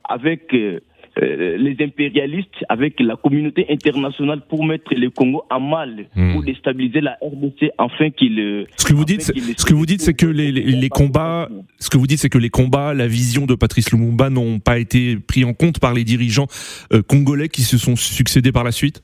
avec 0.02 0.52
euh, 0.52 0.80
euh, 1.22 1.56
les 1.56 1.76
impérialistes, 1.84 2.64
avec 2.68 2.98
la 3.00 3.16
communauté 3.16 3.66
internationale 3.70 4.42
pour 4.48 4.64
mettre 4.64 4.94
le 4.94 5.10
Congo 5.10 5.44
à 5.50 5.58
mal, 5.58 6.06
mmh. 6.14 6.32
pour 6.32 6.42
déstabiliser 6.42 7.00
la 7.00 7.16
RDC, 7.22 7.70
afin 7.78 8.10
qu'il. 8.10 8.40
euh, 8.40 8.64
Ce 8.76 8.84
que 8.84 8.94
vous 8.94 9.04
dites, 9.04 9.22
ce 9.22 9.64
que 9.64 9.74
vous 9.74 9.86
dites, 9.86 10.00
c'est 10.00 10.14
que 10.14 10.26
les, 10.26 10.50
les, 10.50 10.62
les, 10.62 10.88
combats, 10.88 11.48
ce 11.78 11.88
que 11.88 11.98
vous 11.98 12.06
dites, 12.06 12.18
c'est 12.18 12.28
que 12.30 12.38
les 12.38 12.50
combats, 12.50 12.94
la 12.94 13.06
vision 13.06 13.46
de 13.46 13.54
Patrice 13.54 13.92
Lumumba 13.92 14.30
n'ont 14.30 14.58
pas 14.58 14.78
été 14.78 15.16
pris 15.16 15.44
en 15.44 15.54
compte 15.54 15.78
par 15.78 15.94
les 15.94 16.04
dirigeants 16.04 16.46
euh, 16.92 17.02
congolais 17.02 17.48
qui 17.48 17.62
se 17.62 17.78
sont 17.78 17.96
succédés 17.96 18.52
par 18.52 18.64
la 18.64 18.72
suite? 18.72 19.02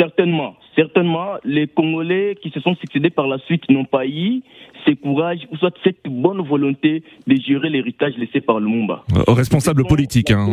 Certainement, 0.00 0.54
certainement, 0.74 1.34
les 1.44 1.66
Congolais 1.66 2.34
qui 2.40 2.48
se 2.48 2.60
sont 2.60 2.74
succédés 2.76 3.10
par 3.10 3.26
la 3.26 3.36
suite 3.40 3.68
n'ont 3.68 3.84
pas 3.84 4.06
eu 4.06 4.40
ce 4.86 4.92
courage 4.92 5.40
ou 5.52 5.58
soit 5.58 5.74
cette 5.84 6.08
bonne 6.08 6.40
volonté 6.40 7.02
de 7.26 7.36
gérer 7.36 7.68
l'héritage 7.68 8.16
laissé 8.16 8.40
par 8.40 8.60
Lumumba. 8.60 9.04
Euh, 9.14 9.30
responsable 9.34 9.84
politique, 9.84 10.30
hein, 10.30 10.46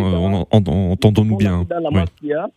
entendons-nous 0.52 1.38
bien. 1.38 1.64
Dans 1.70 1.80
la 1.80 1.90
ouais. 1.90 2.04
mafia, 2.04 2.50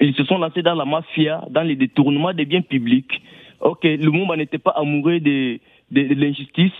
ils 0.00 0.14
se 0.14 0.24
sont 0.24 0.36
lancés 0.36 0.60
dans 0.60 0.74
la 0.74 0.84
mafia, 0.84 1.46
dans 1.48 1.62
les 1.62 1.76
détournements 1.76 2.34
des 2.34 2.44
biens 2.44 2.60
publics. 2.60 3.22
Ok, 3.62 3.84
Lumumba 3.84 4.36
n'était 4.36 4.58
pas 4.58 4.74
amoureux 4.76 5.18
de, 5.18 5.60
de, 5.92 6.02
de 6.02 6.14
l'injustice, 6.14 6.72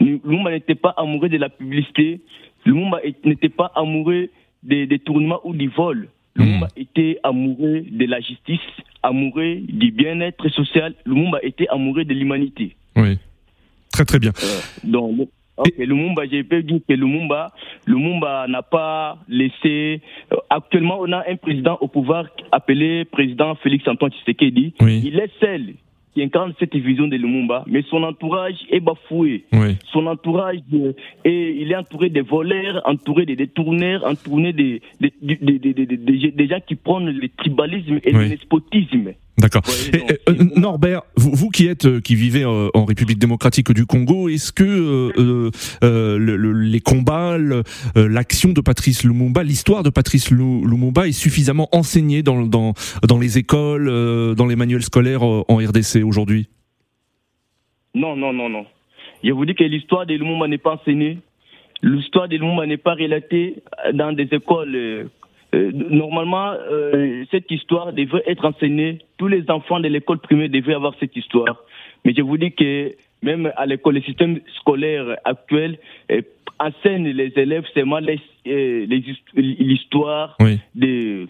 Lumumba 0.00 0.50
n'était 0.50 0.76
pas 0.76 0.94
amoureux 0.96 1.28
de 1.28 1.36
la 1.36 1.50
publicité, 1.50 2.22
Lumumba 2.64 3.00
n'était 3.22 3.50
pas 3.50 3.70
amoureux 3.74 4.30
des 4.62 4.86
détournements 4.86 5.40
ou 5.44 5.52
du 5.52 5.68
vol. 5.68 6.08
Lumumba 6.38 6.66
mmh. 6.66 6.80
était 6.80 7.18
amoureux 7.22 7.84
de 7.90 8.06
la 8.06 8.20
justice, 8.20 8.60
amoureux 9.02 9.56
du 9.68 9.90
bien-être 9.90 10.48
social. 10.48 10.94
Lumumba 11.04 11.38
était 11.42 11.68
amoureux 11.68 12.04
de 12.04 12.14
l'humanité. 12.14 12.76
Oui. 12.96 13.18
Très 13.92 14.04
très 14.04 14.18
bien. 14.18 14.32
Euh, 14.42 14.60
donc, 14.84 15.28
okay, 15.56 15.86
Lumumba, 15.86 16.22
j'ai 16.30 16.44
pu 16.44 16.62
dire 16.62 16.80
que 16.88 16.94
Lumumba, 16.94 17.52
Lumumba 17.86 18.46
n'a 18.48 18.62
pas 18.62 19.18
laissé. 19.28 20.00
Euh, 20.32 20.36
actuellement, 20.50 20.98
on 21.00 21.12
a 21.12 21.24
un 21.28 21.36
président 21.36 21.78
au 21.80 21.88
pouvoir 21.88 22.26
appelé 22.52 23.04
président 23.04 23.54
Félix 23.56 23.86
Antoine 23.88 24.12
Tshisekedi. 24.12 24.74
Oui. 24.80 25.02
Il 25.04 25.18
est 25.18 25.32
seul 25.40 25.74
qui 26.18 26.24
incarne 26.24 26.52
cette 26.58 26.74
vision 26.74 27.06
de 27.06 27.16
Lumumba, 27.16 27.64
mais 27.68 27.82
son 27.88 28.02
entourage 28.02 28.56
est 28.70 28.80
bafoué. 28.80 29.44
Oui. 29.52 29.76
Son 29.92 30.06
entourage, 30.06 30.58
euh, 30.74 30.92
est, 31.24 31.54
il 31.56 31.70
est 31.70 31.76
entouré 31.76 32.08
de 32.10 32.20
voleurs, 32.22 32.82
entouré 32.84 33.24
de 33.24 33.34
détourneurs, 33.34 34.04
entouré 34.04 34.52
des 34.52 34.82
de, 35.00 35.10
de, 35.22 35.58
de, 35.58 36.30
de, 36.30 36.46
gens 36.46 36.58
qui 36.66 36.74
prennent 36.74 37.10
le 37.10 37.28
tribalisme 37.28 38.00
et 38.04 38.14
Oui. 38.14 38.24
le 38.24 38.28
nespotisme. 38.30 39.12
D'accord. 39.38 39.62
Ouais, 39.92 40.20
euh, 40.28 40.34
Norbert, 40.56 41.02
vous, 41.16 41.30
vous, 41.32 41.48
qui 41.48 41.68
êtes, 41.68 41.86
euh, 41.86 42.00
qui 42.00 42.16
vivez 42.16 42.42
euh, 42.42 42.70
en 42.74 42.84
République 42.84 43.18
démocratique 43.18 43.70
du 43.72 43.86
Congo, 43.86 44.28
est-ce 44.28 44.52
que 44.52 44.64
euh, 44.64 45.50
le, 46.18 46.36
le, 46.36 46.52
les 46.52 46.80
combats, 46.80 47.38
l'action 47.94 48.52
de 48.52 48.60
Patrice 48.60 49.04
Lumumba, 49.04 49.44
l'histoire 49.44 49.84
de 49.84 49.90
Patrice 49.90 50.30
Lumumba 50.30 51.06
est 51.06 51.12
suffisamment 51.12 51.68
enseignée 51.72 52.22
dans, 52.22 52.42
dans, 52.42 52.74
dans 53.06 53.18
les 53.18 53.38
écoles, 53.38 53.86
dans 54.34 54.46
les 54.46 54.56
manuels 54.56 54.82
scolaires 54.82 55.22
en 55.22 55.44
RDC 55.56 56.02
aujourd'hui? 56.04 56.48
Non, 57.94 58.16
non, 58.16 58.32
non, 58.32 58.48
non. 58.48 58.66
Je 59.22 59.30
vous 59.30 59.44
dis 59.44 59.54
que 59.54 59.64
l'histoire 59.64 60.06
de 60.06 60.14
Lumumba 60.14 60.48
n'est 60.48 60.58
pas 60.58 60.74
enseignée. 60.74 61.18
L'histoire 61.82 62.28
de 62.28 62.36
Lumumba 62.36 62.66
n'est 62.66 62.76
pas 62.76 62.94
relatée 62.94 63.62
dans 63.94 64.12
des 64.12 64.28
écoles 64.32 65.08
euh, 65.54 65.70
normalement, 65.72 66.52
euh, 66.52 67.24
cette 67.30 67.50
histoire 67.50 67.92
devrait 67.92 68.24
être 68.26 68.44
enseignée. 68.44 68.98
Tous 69.16 69.28
les 69.28 69.50
enfants 69.50 69.80
de 69.80 69.88
l'école 69.88 70.18
primaire 70.18 70.50
devraient 70.50 70.74
avoir 70.74 70.94
cette 71.00 71.16
histoire. 71.16 71.64
Mais 72.04 72.12
je 72.16 72.22
vous 72.22 72.36
dis 72.36 72.52
que 72.52 72.94
même 73.22 73.50
à 73.56 73.66
l'école, 73.66 73.94
le 73.94 74.02
système 74.02 74.40
scolaire 74.60 75.16
actuel 75.24 75.78
euh, 76.10 76.20
enseigne 76.58 77.08
les 77.08 77.32
élèves 77.36 77.64
seulement 77.74 78.00
l'histoire 78.44 80.36
oui. 80.40 80.58
des, 80.74 81.26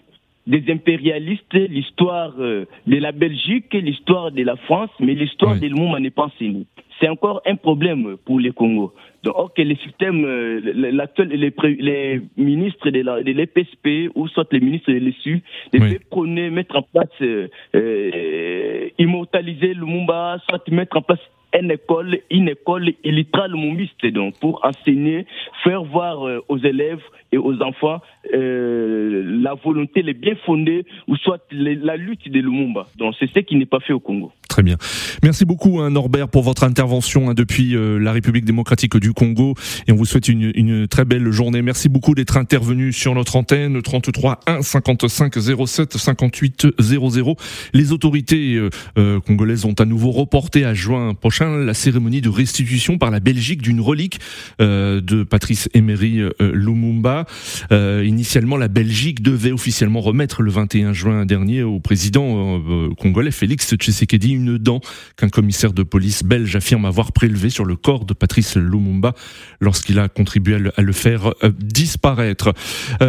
des 0.49 0.63
impérialistes, 0.69 1.53
l'histoire 1.53 2.33
de 2.35 2.67
la 2.87 3.11
Belgique, 3.11 3.71
l'histoire 3.73 4.31
de 4.31 4.43
la 4.43 4.57
France, 4.57 4.89
mais 4.99 5.13
l'histoire 5.13 5.53
oui. 5.53 5.59
de 5.61 5.67
Lumumba 5.67 5.99
n'est 5.99 6.09
pas 6.09 6.23
enseignée. 6.23 6.65
C'est 6.99 7.07
encore 7.07 7.41
un 7.45 7.55
problème 7.55 8.17
pour 8.25 8.39
les 8.39 8.51
Congo. 8.51 8.93
Donc, 9.23 9.35
ok, 9.37 9.57
les 9.57 9.75
systèmes, 9.77 10.25
l'actuel, 10.73 11.29
les, 11.29 11.53
les, 11.79 12.21
ministres 12.35 12.89
de 12.89 13.31
l'EPSP 13.31 14.11
ou 14.15 14.27
soit 14.27 14.51
les 14.51 14.59
ministres 14.59 14.91
de 14.91 14.97
l'ESU, 14.97 15.41
devaient 15.71 15.91
oui. 15.91 15.99
prôner, 16.09 16.49
mettre 16.49 16.77
en 16.77 16.81
place, 16.81 17.07
euh, 17.21 18.89
immortaliser 18.97 19.73
Lumumba, 19.73 20.39
soit 20.49 20.67
mettre 20.69 20.97
en 20.97 21.01
place 21.01 21.19
une 21.57 21.71
école, 21.71 22.19
une 22.29 22.49
école 22.49 22.93
illittérale 23.03 23.51
lumumbiste, 23.51 24.05
donc 24.07 24.39
pour 24.39 24.63
enseigner, 24.63 25.25
faire 25.63 25.83
voir 25.83 26.27
euh, 26.27 26.43
aux 26.47 26.57
élèves 26.57 27.01
et 27.31 27.37
aux 27.37 27.61
enfants 27.61 28.01
euh, 28.33 29.23
la 29.41 29.53
volonté, 29.53 30.01
les 30.01 30.13
bien 30.13 30.35
fondés, 30.45 30.85
ou 31.07 31.15
soit 31.15 31.41
la 31.51 31.95
lutte 31.97 32.29
de 32.29 32.39
Lumumba. 32.39 32.87
Donc 32.97 33.15
c'est 33.19 33.29
ce 33.29 33.39
qui 33.39 33.55
n'est 33.55 33.65
pas 33.65 33.79
fait 33.79 33.93
au 33.93 33.99
Congo. 33.99 34.31
Très 34.59 34.63
bien. 34.65 34.75
Merci 35.23 35.45
beaucoup 35.45 35.79
hein, 35.79 35.89
Norbert 35.89 36.27
pour 36.27 36.43
votre 36.43 36.65
intervention 36.65 37.29
hein, 37.29 37.33
depuis 37.33 37.77
euh, 37.77 37.97
la 37.97 38.11
République 38.11 38.43
démocratique 38.43 38.97
du 38.97 39.13
Congo 39.13 39.53
et 39.87 39.93
on 39.93 39.95
vous 39.95 40.03
souhaite 40.03 40.27
une, 40.27 40.85
très 40.85 41.05
belle 41.05 41.31
journée. 41.31 41.61
Merci 41.61 41.87
beaucoup 41.87 42.13
d'être 42.13 42.35
intervenu 42.35 42.91
sur 42.91 43.15
notre 43.15 43.37
antenne 43.37 43.81
33 43.81 44.41
1 44.47 44.61
55 44.61 45.33
07 45.65 45.95
58 45.95 46.67
00. 46.77 47.37
Les 47.71 47.93
autorités 47.93 48.59
euh, 48.97 49.21
congolaises 49.21 49.63
ont 49.63 49.75
à 49.79 49.85
nouveau 49.85 50.11
reporté 50.11 50.65
à 50.65 50.73
juin 50.73 51.13
prochain 51.13 51.29
prochain 51.29 51.55
la 51.55 51.73
cérémonie 51.73 52.19
de 52.19 52.27
restitution 52.27 52.97
par 52.97 53.11
la 53.11 53.21
Belgique 53.21 53.61
d'une 53.61 53.79
relique 53.79 54.19
de 54.59 55.23
Patrice 55.23 55.69
Emery 55.73 56.21
Lumumba. 56.39 57.25
initialement, 57.71 58.57
la 58.57 58.67
Belgique 58.67 59.21
devait 59.21 59.51
officiellement 59.51 60.01
remettre 60.01 60.41
le 60.41 60.51
21 60.51 60.91
juin 60.91 61.25
dernier 61.25 61.61
au 61.61 61.79
président 61.79 62.59
congolais 62.97 63.31
Félix 63.31 63.75
Tshisekedi 63.75 64.31
une 64.31 64.48
dent 64.57 64.79
qu'un 65.17 65.29
commissaire 65.29 65.73
de 65.73 65.83
police 65.83 66.23
belge 66.23 66.55
affirme 66.55 66.85
avoir 66.85 67.11
prélevé 67.11 67.49
sur 67.49 67.65
le 67.65 67.75
corps 67.75 68.05
de 68.05 68.13
Patrice 68.13 68.55
Lumumba 68.55 69.13
lorsqu'il 69.59 69.99
a 69.99 70.07
contribué 70.09 70.55
à 70.75 70.81
le, 70.81 70.91
faire 70.93 71.33
disparaître. 71.59 72.53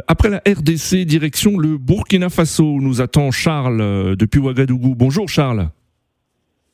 après 0.09 0.29
la 0.29 0.43
RDC, 0.47 1.05
direction 1.07 1.57
le 1.59 1.79
Burkina 1.79 2.29
Faso, 2.29 2.81
nous 2.81 3.01
attend 3.01 3.31
Charles 3.31 4.17
depuis 4.17 4.41
Ouagadougou. 4.41 4.95
Bonjour 4.95 5.29
Charles. 5.29 5.71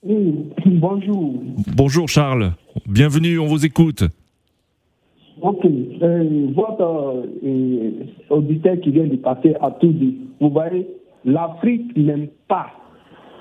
Oui, 0.02 0.52
bonjour. 0.66 1.35
Bonjour 1.75 2.08
Charles, 2.08 2.52
bienvenue, 2.87 3.38
on 3.38 3.46
vous 3.46 3.66
écoute. 3.66 4.04
Ok, 5.40 5.64
euh, 5.66 6.46
votre 6.54 7.25
euh, 7.44 7.90
auditeur 8.30 8.80
qui 8.80 8.90
vient 8.90 9.06
de 9.06 9.16
passer 9.16 9.54
à 9.61 9.70
tout 9.73 9.92
dit, 9.92 10.16
vous 10.40 10.50
voyez, 10.50 10.87
l'Afrique 11.25 11.96
n'aime 11.96 12.28
pas 12.46 12.70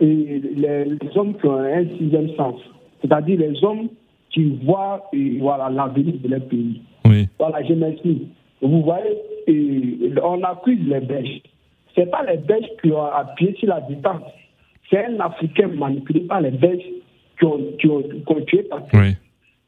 les, 0.02 0.98
hommes 1.16 1.36
qui 1.36 1.46
ont 1.46 1.58
un 1.58 1.86
sixième 1.98 2.30
sens, 2.36 2.56
c'est-à-dire 3.02 3.40
les 3.40 3.64
hommes 3.64 3.90
qui 4.32 4.58
voient 4.64 5.10
voilà, 5.40 5.70
l'avenir 5.70 6.16
de 6.24 6.28
leur 6.28 6.42
pays. 6.42 6.82
Oui. 7.06 7.28
Voilà, 7.40 7.64
je 7.64 7.74
m'explique. 7.74 8.28
Vous 8.62 8.82
voyez, 8.82 9.18
on 10.24 10.44
accuse 10.44 10.80
les 10.88 11.00
Belges. 11.00 11.42
Ce 11.94 12.02
n'est 12.02 12.08
pas 12.08 12.24
les 12.24 12.38
Belges 12.38 12.68
qui 12.82 12.92
ont 12.92 13.06
appuyé 13.06 13.56
sur 13.56 13.70
la 13.70 13.82
distance. 13.82 14.24
C'est 14.90 15.06
un 15.06 15.20
Africain 15.20 15.68
manipulé 15.68 16.22
par 16.22 16.42
les 16.42 16.52
Belges 16.52 16.84
qui 17.40 17.46
ont, 17.46 17.60
qui 17.80 17.88
ont, 17.88 18.02
tué 18.48 18.64
Patrice. 18.64 19.18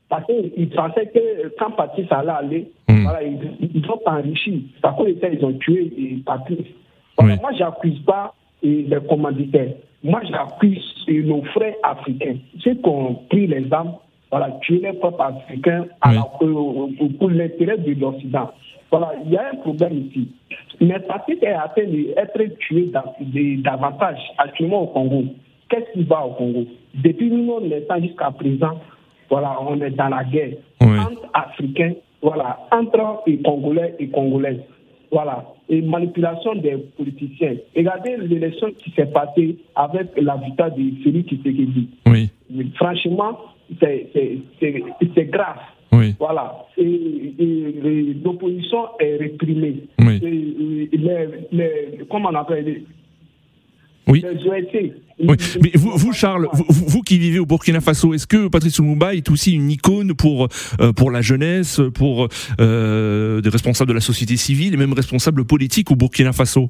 Parce 0.10 0.25
qu'ils 0.25 0.69
pensaient 0.69 1.07
que 1.07 1.53
quand 1.60 1.72
Patrice 1.72 2.07
allait 2.12 2.31
aller, 2.31 2.72
hmm. 2.88 3.03
voilà, 3.03 3.24
ils, 3.24 3.39
ils 3.74 3.86
ont 3.89 4.00
enrichi. 4.05 4.72
Par 4.81 4.96
contre, 4.96 5.10
ils 5.10 5.46
ont 5.46 5.53
tué 5.53 6.22
Patrice. 6.25 6.67
Voilà, 7.17 7.36
Moi, 7.38 7.51
je 7.53 7.60
n'accuse 7.60 8.00
pas 8.00 8.34
les 8.62 8.88
commanditaires. 9.07 9.74
Moi, 10.04 10.22
j'accuse 10.30 11.06
nos 11.08 11.44
frères 11.44 11.75
africains. 11.84 12.38
Ceux 12.60 12.75
qui 12.75 12.88
ont 12.89 13.16
pris 13.30 13.48
les 13.48 13.72
armes, 13.72 13.96
voilà, 14.30 14.51
tuer 14.62 14.80
les 14.80 14.94
peuples 14.94 15.22
africains 15.22 15.86
pour 16.39 17.30
l'intérêt 17.30 17.77
de 17.77 18.00
l'Occident. 18.00 18.51
Voilà, 18.92 19.13
il 19.25 19.32
y 19.32 19.38
a 19.38 19.50
un 19.51 19.56
problème 19.56 20.08
ici. 20.08 20.30
Mais 20.80 21.00
Patrick 21.00 21.42
est 21.44 21.56
en 21.56 21.68
train 21.70 21.86
d'être 21.86 22.58
tué 22.60 22.92
davantage 23.58 24.20
actuellement 24.38 24.84
au 24.84 24.88
Congo. 24.88 25.24
Qu'est-ce 25.70 25.92
qui 25.94 26.04
va 26.04 26.25
au 26.25 26.32
Congo? 26.32 26.66
Depuis 26.96 27.30
temps 27.88 28.01
jusqu'à 28.01 28.32
présent, 28.32 28.80
voilà, 29.30 29.58
on 29.62 29.82
est 29.82 29.89
dans 29.89 30.10
la 30.10 30.24
guerre 30.24 30.54
entre 30.80 31.27
Africains, 31.34 31.94
voilà, 32.22 32.60
entre 32.72 33.24
les 33.27 33.42
Congolais 33.42 33.96
et 34.00 34.08
Congolaises. 34.08 34.62
Voilà, 35.12 35.46
et 35.70 35.82
manipulation 35.82 36.56
des 36.56 36.76
politiciens. 36.98 37.56
Regardez 37.76 38.18
l'élection 38.18 38.68
qui 38.78 38.92
s'est 38.92 39.06
passée 39.06 39.58
avec 39.76 40.08
la 40.18 40.36
victoire 40.38 40.72
de 40.72 40.84
Félix 41.04 41.30
Tshisekedi. 41.30 41.90
Oui. 42.08 42.30
Franchement, 42.76 43.40
c'est 43.80 45.26
grave. 45.30 45.58
Oui. 45.94 46.16
Voilà. 46.20 46.66
Et, 46.78 48.16
l'opposition 48.24 48.88
est 49.00 49.16
réprimée. 49.16 49.84
Oui. 50.00 50.20
Et, 50.22 50.98
les, 50.98 51.28
les, 51.52 52.00
comment 52.10 52.30
on 52.30 52.36
appelle 52.36 52.82
oui. 54.08 54.24
oui. 55.20 55.36
Mais 55.62 55.72
vous, 55.76 55.92
vous 55.98 56.14
Charles, 56.14 56.48
vous, 56.54 56.66
vous, 56.70 57.02
qui 57.02 57.18
vivez 57.18 57.40
au 57.40 57.46
Burkina 57.46 57.82
Faso, 57.82 58.14
est-ce 58.14 58.28
que 58.28 58.48
Patrice 58.48 58.80
Lumumba 58.80 59.16
est 59.16 59.30
aussi 59.30 59.54
une 59.54 59.70
icône 59.70 60.14
pour 60.16 60.48
euh, 60.80 60.94
pour 60.94 61.12
la 61.12 61.22
jeunesse, 61.22 61.82
pour 61.94 62.28
euh, 62.60 63.42
des 63.42 63.50
responsables 63.50 63.90
de 63.90 63.94
la 63.94 64.02
société 64.02 64.38
civile 64.38 64.74
et 64.74 64.78
même 64.78 64.94
responsables 64.94 65.46
politiques 65.46 65.92
au 65.92 65.96
Burkina 65.96 66.34
Faso? 66.34 66.70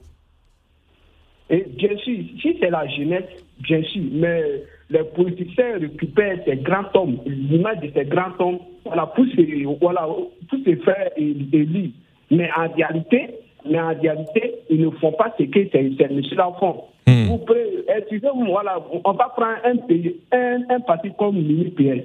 Et 1.50 1.66
Bien 1.78 1.98
sûr, 1.98 2.18
si 2.42 2.58
c'est 2.60 2.70
la 2.70 2.88
jeunesse, 2.88 3.24
bien 3.62 3.82
sûr, 3.84 4.04
mais 4.12 4.44
les 4.90 5.04
politiciens 5.04 5.80
récupèrent 5.80 6.40
ces 6.46 6.58
grands 6.58 6.90
hommes, 6.94 7.18
l'image 7.26 7.80
de 7.82 7.92
ces 7.94 8.06
grands 8.06 8.34
hommes, 8.40 8.60
voilà, 8.86 9.06
pour 9.08 9.26
se, 9.26 9.80
voilà, 9.80 10.08
pour 10.08 10.60
se 10.60 10.76
faire 10.84 11.10
élire. 11.18 11.92
Mais 12.32 12.50
en 12.58 12.68
réalité, 12.74 13.30
mais 13.70 13.80
en 13.80 13.94
réalité, 14.00 14.56
ils 14.70 14.82
ne 14.82 14.90
font 14.92 15.12
pas 15.12 15.34
ce 15.38 15.44
que 15.44 15.68
ces, 15.72 15.94
ces 15.98 16.08
messieurs-là 16.14 16.52
font. 16.60 16.84
Hmm. 17.08 17.26
Vous 17.28 17.40
excusez-moi, 17.88 18.48
voilà, 18.50 18.80
on 18.92 19.12
va 19.12 19.30
prendre 19.30 19.58
un 19.64 19.78
pays, 19.78 20.16
un, 20.32 20.60
un 20.70 20.80
parti 20.82 21.10
comme 21.18 21.38
l'UPS. 21.38 22.04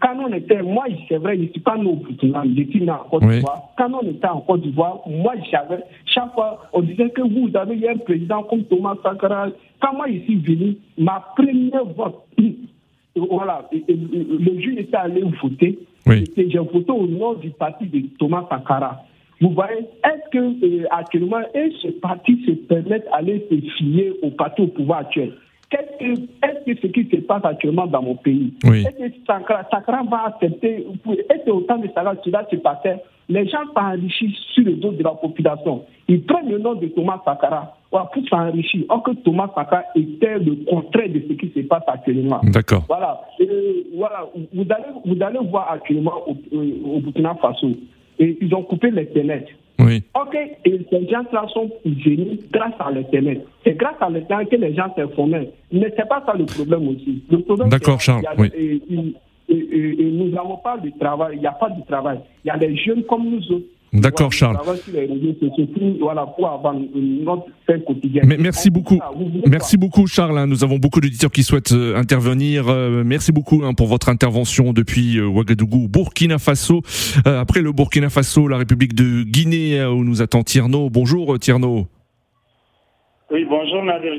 Quand 0.00 0.16
on 0.18 0.32
était, 0.32 0.60
moi, 0.62 0.84
c'est 1.08 1.18
vrai, 1.18 1.36
je 1.36 1.42
ne 1.42 1.48
suis 1.48 1.60
pas 1.60 1.76
né 1.76 1.86
au 1.86 1.94
Burkina, 1.94 2.42
je 2.44 2.62
suis 2.64 2.82
né 2.82 2.90
en 2.90 3.04
Côte 3.10 3.22
d'Ivoire. 3.22 3.70
Quand 3.78 3.90
on 3.92 4.06
était 4.06 4.26
en 4.26 4.40
Côte 4.40 4.62
d'Ivoire, 4.62 5.00
moi, 5.06 5.34
j'avais, 5.50 5.82
chaque 6.04 6.34
fois, 6.34 6.68
on 6.72 6.82
disait 6.82 7.10
que 7.10 7.22
vous 7.22 7.56
avez 7.56 7.88
un 7.88 7.96
président 7.98 8.42
comme 8.42 8.64
Thomas 8.64 8.96
Sankara. 9.02 9.48
Quand 9.80 9.94
moi, 9.94 10.06
je 10.08 10.18
suis 10.24 10.36
venu, 10.36 10.76
ma 10.98 11.24
première 11.36 11.84
vote, 11.84 12.22
voilà, 13.16 13.68
le 13.72 14.60
juge 14.60 14.78
était 14.78 14.96
allé 14.96 15.22
voter. 15.42 15.78
Oui. 16.06 16.24
J'ai 16.36 16.58
voté 16.58 16.90
au 16.90 17.06
nom 17.06 17.34
du 17.34 17.50
parti 17.50 17.86
de 17.86 18.02
Thomas 18.18 18.44
Sankara. 18.50 19.04
Vous 19.40 19.50
voyez, 19.50 19.80
est-ce 20.04 20.30
que 20.30 20.38
euh, 20.38 20.86
actuellement, 20.90 21.40
ce 21.54 21.88
parti 22.00 22.42
se 22.46 22.52
permet 22.52 23.00
d'aller 23.00 23.46
se 23.50 23.56
fier 23.76 24.12
au 24.22 24.30
parti 24.30 24.62
au 24.62 24.68
pouvoir 24.68 25.00
actuel? 25.00 25.32
Est-ce 25.72 26.64
que 26.64 26.80
ce 26.80 26.86
qui 26.88 27.08
se 27.10 27.16
passe 27.22 27.44
actuellement 27.44 27.86
dans 27.86 28.02
mon 28.02 28.14
pays, 28.14 28.52
est-ce 28.64 29.08
que 29.08 29.26
Sankara, 29.26 30.02
va 30.08 30.26
accepter, 30.26 30.86
est-ce 31.06 31.44
qu'autant 31.44 31.78
de 31.78 31.88
Sankara 31.88 32.14
cela 32.24 32.46
se 32.50 32.56
passait, 32.56 33.02
les 33.28 33.48
gens 33.48 33.64
s'enrichissent 33.74 34.38
sur 34.52 34.64
le 34.64 34.74
dos 34.74 34.92
de 34.92 35.02
la 35.02 35.10
population. 35.10 35.84
Ils 36.08 36.22
prennent 36.22 36.50
le 36.50 36.58
nom 36.58 36.74
de 36.74 36.86
Thomas 36.88 37.20
Sankara 37.24 37.76
pour 37.90 38.28
s'enrichir, 38.28 38.84
or 38.88 39.02
que 39.02 39.12
Thomas 39.12 39.50
Sankara 39.54 39.84
était 39.94 40.38
le 40.38 40.56
contraire 40.68 41.08
de 41.08 41.22
ce 41.28 41.32
qui 41.34 41.52
se 41.54 41.66
passe 41.66 41.84
actuellement. 41.86 42.40
D'accord. 42.44 42.84
Voilà. 42.88 43.20
voilà. 43.96 44.26
Vous, 44.52 44.66
allez, 44.70 44.84
vous 45.04 45.22
allez 45.22 45.38
voir 45.48 45.72
actuellement 45.72 46.22
au, 46.26 46.32
au 46.32 47.00
Burkina 47.00 47.34
Faso, 47.36 47.70
et 48.18 48.38
ils 48.40 48.54
ont 48.54 48.62
coupé 48.62 48.90
les 48.90 49.06
fenêtres. 49.06 49.52
Oui. 49.80 50.04
Ok, 50.14 50.36
et 50.64 50.80
ces 50.88 51.08
gens-là 51.08 51.46
sont 51.52 51.70
venus 51.84 52.38
grâce 52.52 52.74
à 52.78 52.90
l'Internet. 52.92 53.44
C'est 53.64 53.76
grâce 53.76 53.96
à 54.00 54.08
l'Internet 54.08 54.48
que 54.48 54.56
les 54.56 54.74
gens 54.74 54.94
s'informent. 54.94 55.46
Mais 55.72 55.90
ce 55.90 55.96
n'est 55.96 56.08
pas 56.08 56.22
ça 56.24 56.34
le 56.38 56.44
problème 56.44 56.88
aussi. 56.88 57.24
Le 57.28 57.38
problème, 57.40 57.68
D'accord, 57.68 58.00
Charles. 58.00 58.22
oui. 58.38 58.50
et, 58.54 58.80
nous 59.48 60.30
n'avons 60.30 60.56
pas 60.58 60.78
de 60.78 60.90
travail, 60.98 61.36
il 61.36 61.40
n'y 61.40 61.46
a 61.46 61.52
pas 61.52 61.68
de 61.70 61.84
travail. 61.84 62.18
Il 62.44 62.48
y 62.48 62.50
a 62.50 62.56
des 62.56 62.76
jeunes 62.76 63.02
comme 63.02 63.28
nous 63.28 63.52
autres 63.52 63.66
D'accord, 63.94 64.32
Charles. 64.32 64.58
Mais 68.24 68.36
merci 68.38 68.70
beaucoup. 68.70 68.98
Merci 69.46 69.76
beaucoup, 69.76 70.06
Charles. 70.08 70.36
Hein. 70.36 70.46
Nous 70.48 70.64
avons 70.64 70.78
beaucoup 70.78 71.00
d'auditeurs 71.00 71.30
qui 71.30 71.44
souhaitent 71.44 71.72
euh, 71.72 71.96
intervenir. 71.96 72.68
Euh, 72.68 73.04
merci 73.06 73.30
beaucoup 73.30 73.62
hein, 73.64 73.72
pour 73.72 73.86
votre 73.86 74.08
intervention 74.08 74.72
depuis 74.72 75.18
euh, 75.18 75.26
Ouagadougou, 75.26 75.88
Burkina 75.88 76.38
Faso. 76.38 76.82
Après 77.24 77.62
le 77.62 77.70
Burkina 77.70 78.10
Faso, 78.10 78.48
la 78.48 78.56
République 78.56 78.94
de 78.94 79.22
Guinée, 79.22 79.84
où 79.84 80.02
nous 80.02 80.22
attend 80.22 80.42
Tierno. 80.42 80.90
Bonjour, 80.90 81.38
Tierno. 81.38 81.86
Oui, 83.34 83.44
bonjour 83.50 83.82
Nadir 83.82 84.12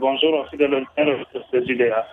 bonjour 0.00 0.40
aussi 0.40 0.56
de 0.56 0.66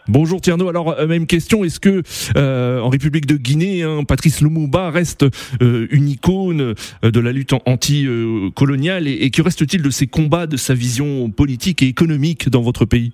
Bonjour 0.09 0.41
Tierno, 0.41 0.67
alors 0.67 0.99
euh, 0.99 1.07
même 1.07 1.25
question, 1.25 1.63
est-ce 1.63 1.79
que 1.79 2.01
euh, 2.37 2.81
en 2.81 2.89
République 2.89 3.25
de 3.25 3.37
Guinée, 3.37 3.83
hein, 3.83 4.03
Patrice 4.05 4.41
Lumumba 4.41 4.89
reste 4.89 5.23
euh, 5.23 5.87
une 5.91 6.09
icône 6.09 6.73
de 7.03 7.19
la 7.21 7.31
lutte 7.31 7.53
anti-coloniale 7.65 9.07
et, 9.07 9.13
et 9.23 9.31
que 9.31 9.41
reste-t-il 9.41 9.81
de 9.81 9.89
ses 9.89 10.07
combats, 10.07 10.45
de 10.45 10.57
sa 10.57 10.73
vision 10.73 11.29
politique 11.29 11.83
et 11.83 11.87
économique 11.87 12.49
dans 12.49 12.61
votre 12.61 12.83
pays? 12.83 13.13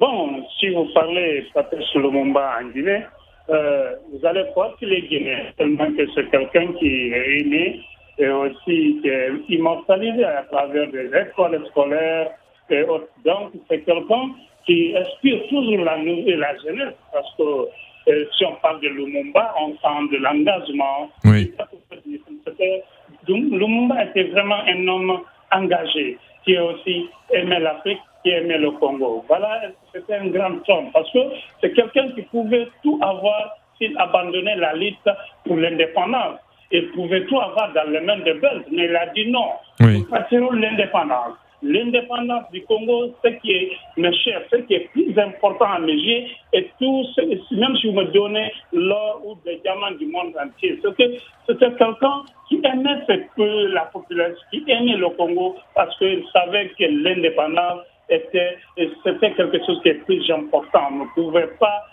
Bon, 0.00 0.42
si 0.58 0.70
vous 0.70 0.86
parlez 0.94 1.44
Patrice 1.52 1.94
Lumumba 1.96 2.60
en 2.62 2.70
Guinée, 2.70 3.02
vous 3.50 4.26
allez 4.26 4.44
voir 4.54 4.74
qu'il 4.78 4.90
est 4.90 5.02
guinéen, 5.02 5.40
tellement 5.58 5.92
que 5.92 6.06
c'est 6.14 6.30
quelqu'un 6.30 6.72
qui 6.78 7.10
est 7.12 7.44
né 7.44 7.82
et 8.18 8.28
aussi 8.28 8.98
qui 9.02 9.08
est 9.08 9.30
immortalisé 9.48 10.24
à 10.24 10.42
travers 10.44 10.88
des 10.90 11.06
écoles 11.06 11.64
scolaires 11.70 12.30
et 12.70 12.82
autres. 12.84 13.08
Donc, 13.24 13.52
c'est 13.68 13.80
quelqu'un 13.80 14.30
qui 14.64 14.94
inspire 14.96 15.46
toujours 15.48 15.84
la, 15.84 15.96
la 15.96 16.56
jeunesse 16.58 16.94
parce 17.12 17.34
que 17.36 17.68
euh, 18.08 18.24
si 18.36 18.44
on 18.44 18.54
parle 18.56 18.80
de 18.80 18.88
Lumumba, 18.88 19.54
on 19.60 19.72
sent 19.72 20.12
de 20.12 20.18
l'engagement. 20.18 21.10
Oui. 21.24 21.52
Lumumba 23.28 24.04
était 24.04 24.24
vraiment 24.24 24.62
un 24.66 24.88
homme 24.88 25.20
engagé 25.52 26.16
qui 26.44 26.56
aussi 26.56 27.08
aimé 27.32 27.58
l'Afrique, 27.58 27.98
qui 28.22 28.30
aimait 28.30 28.58
le 28.58 28.70
Congo. 28.72 29.24
Voilà, 29.26 29.62
c'était 29.92 30.14
un 30.14 30.28
grand 30.28 30.68
homme 30.68 30.90
parce 30.92 31.10
que 31.12 31.18
c'est 31.60 31.72
quelqu'un 31.72 32.08
qui 32.12 32.22
pouvait 32.22 32.68
tout 32.82 32.98
avoir 33.02 33.56
s'il 33.76 33.98
abandonnait 33.98 34.56
la 34.56 34.74
lutte 34.74 35.08
pour 35.44 35.56
l'indépendance 35.56 36.38
il 36.70 36.90
pouvait 36.92 37.24
tout 37.26 37.38
avoir 37.38 37.72
dans 37.72 37.90
les 37.90 38.00
mains 38.00 38.18
de 38.18 38.32
Belges, 38.32 38.64
mais 38.70 38.86
il 38.86 38.96
a 38.96 39.06
dit 39.06 39.30
non. 39.30 39.50
Oui. 39.80 40.04
Nous 40.32 40.50
l'indépendance. 40.52 41.36
l'indépendance 41.62 42.50
du 42.52 42.62
Congo, 42.64 43.14
ce 43.24 43.28
qui 43.40 43.52
est, 43.52 43.72
mes 43.96 44.12
chers, 44.12 44.42
ce 44.50 44.56
qui 44.56 44.74
est 44.74 44.88
plus 44.92 45.18
important 45.18 45.66
à 45.66 45.78
mes 45.78 45.92
yeux, 45.92 46.24
et 46.52 46.70
tout, 46.78 47.04
même 47.52 47.76
si 47.76 47.88
vous 47.88 47.94
me 47.94 48.04
donnez 48.04 48.52
l'or 48.72 49.22
ou 49.24 49.36
des 49.44 49.56
diamants 49.58 49.96
du 49.98 50.06
monde 50.06 50.32
entier, 50.42 50.80
c'était 50.82 51.20
quelqu'un 51.56 52.22
qui 52.48 52.60
aimait 52.64 53.24
peu 53.36 53.66
la 53.68 53.82
population, 53.86 54.42
qui 54.50 54.64
aimait 54.68 54.96
le 54.96 55.08
Congo 55.10 55.56
parce 55.74 55.96
qu'il 55.98 56.24
savait 56.32 56.68
que 56.78 56.84
l'indépendance 56.84 57.82
était, 58.08 58.56
c'était 59.04 59.32
quelque 59.32 59.58
chose 59.64 59.80
qui 59.82 59.88
est 59.88 60.04
plus 60.04 60.30
important. 60.30 60.88
On 60.92 61.04
ne 61.04 61.06
pouvait 61.14 61.50
pas, 61.58 61.84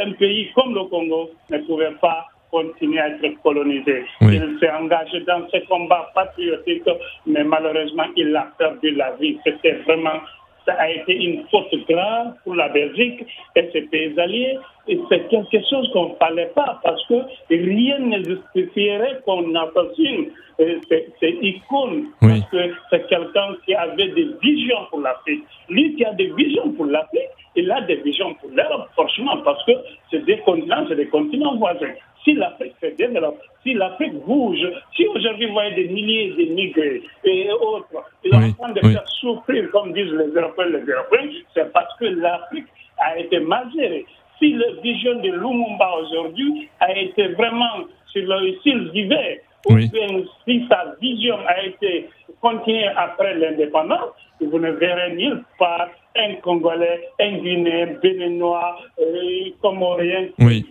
un 0.00 0.12
pays 0.12 0.50
comme 0.54 0.74
le 0.74 0.84
Congo 0.84 1.30
ne 1.50 1.58
pouvait 1.58 1.94
pas 2.00 2.26
continuer 2.50 3.00
à 3.00 3.08
être 3.08 3.42
colonisé. 3.42 4.04
Il 4.20 4.56
s'est 4.60 4.70
engagé 4.70 5.20
dans 5.20 5.46
ce 5.52 5.58
combat 5.66 6.10
patriotique, 6.14 6.88
mais 7.26 7.44
malheureusement, 7.44 8.06
il 8.16 8.34
a 8.36 8.48
perdu 8.58 8.90
la 8.92 9.12
vie. 9.12 9.38
C'était 9.44 9.78
vraiment 9.86 10.20
ça 10.68 10.74
a 10.74 10.90
été 10.90 11.14
une 11.14 11.44
faute 11.50 11.74
grave 11.88 12.34
pour 12.44 12.54
la 12.54 12.68
Belgique 12.68 13.24
et 13.56 13.70
ses 13.72 13.82
pays 13.82 14.20
alliés. 14.20 14.58
Et 14.86 14.98
c'est 15.08 15.26
quelque 15.28 15.58
chose 15.68 15.90
qu'on 15.94 16.10
ne 16.10 16.14
fallait 16.16 16.52
pas 16.54 16.78
parce 16.84 17.02
que 17.06 17.14
rien 17.48 17.98
ne 17.98 18.18
justifierait 18.22 19.20
qu'on 19.24 19.54
assassine 19.54 20.26
ces 20.58 21.38
icônes. 21.40 22.08
Parce 22.20 22.40
que 22.50 22.74
c'est 22.90 23.08
quelqu'un 23.08 23.56
qui 23.64 23.74
avait 23.74 24.08
des 24.08 24.28
visions 24.42 24.84
pour 24.90 25.00
l'Afrique. 25.00 25.44
Lui 25.70 25.94
qui 25.96 26.04
a 26.04 26.12
des 26.12 26.32
visions 26.36 26.70
pour 26.72 26.84
l'Afrique, 26.84 27.30
il 27.56 27.70
a 27.70 27.80
des 27.82 27.96
visions 27.96 28.34
pour 28.34 28.50
l'Europe, 28.50 28.88
forcément, 28.94 29.38
parce 29.38 29.64
que 29.64 29.72
c'est 30.10 30.24
des 30.26 30.38
continents, 30.40 30.84
c'est 30.88 30.96
des 30.96 31.08
continents 31.08 31.56
voisins 31.56 31.94
si 32.28 32.34
l'Afrique 32.34 32.74
se 32.82 32.86
développe, 32.96 33.40
si 33.62 33.72
l'Afrique 33.72 34.12
bouge, 34.26 34.60
si 34.94 35.06
aujourd'hui 35.06 35.46
vous 35.46 35.54
voyez 35.54 35.74
des 35.74 35.88
milliers 35.88 36.34
d'immigrés 36.36 37.02
et 37.24 37.50
autres, 37.52 37.86
ils 38.22 38.30
sont 38.30 38.36
en 38.36 38.52
train 38.52 38.72
de 38.72 38.80
faire 38.80 39.08
souffrir, 39.20 39.70
comme 39.70 39.94
disent 39.94 40.12
les 40.12 40.28
Européens, 40.38 40.66
les 40.66 40.92
Européens, 40.92 41.30
c'est 41.54 41.72
parce 41.72 41.96
que 41.98 42.04
l'Afrique 42.04 42.66
a 42.98 43.18
été 43.18 43.40
mal 43.40 43.66
gérée. 43.74 44.04
Si 44.38 44.52
la 44.52 44.72
vision 44.82 45.14
de 45.20 45.30
Lumumba 45.30 45.90
aujourd'hui 46.02 46.68
a 46.80 46.96
été 46.96 47.28
vraiment 47.28 47.86
sur 48.06 48.22
le 48.26 48.52
style 48.58 48.90
vivait, 48.90 49.40
ou 49.66 49.74
bien 49.74 50.22
si 50.44 50.66
sa 50.68 50.94
vision 51.00 51.36
a 51.46 51.64
été 51.64 52.08
continuée 52.40 52.88
après 52.96 53.34
l'indépendance, 53.34 54.14
vous 54.40 54.58
ne 54.58 54.70
verrez 54.70 55.14
nulle 55.14 55.42
part 55.58 55.88
un 56.16 56.34
Congolais, 56.42 57.08
un 57.20 57.38
Guinéen, 57.38 57.98
Béninois, 58.02 58.76
euh, 59.00 59.50
Comorien, 59.60 60.28
oui. 60.38 60.64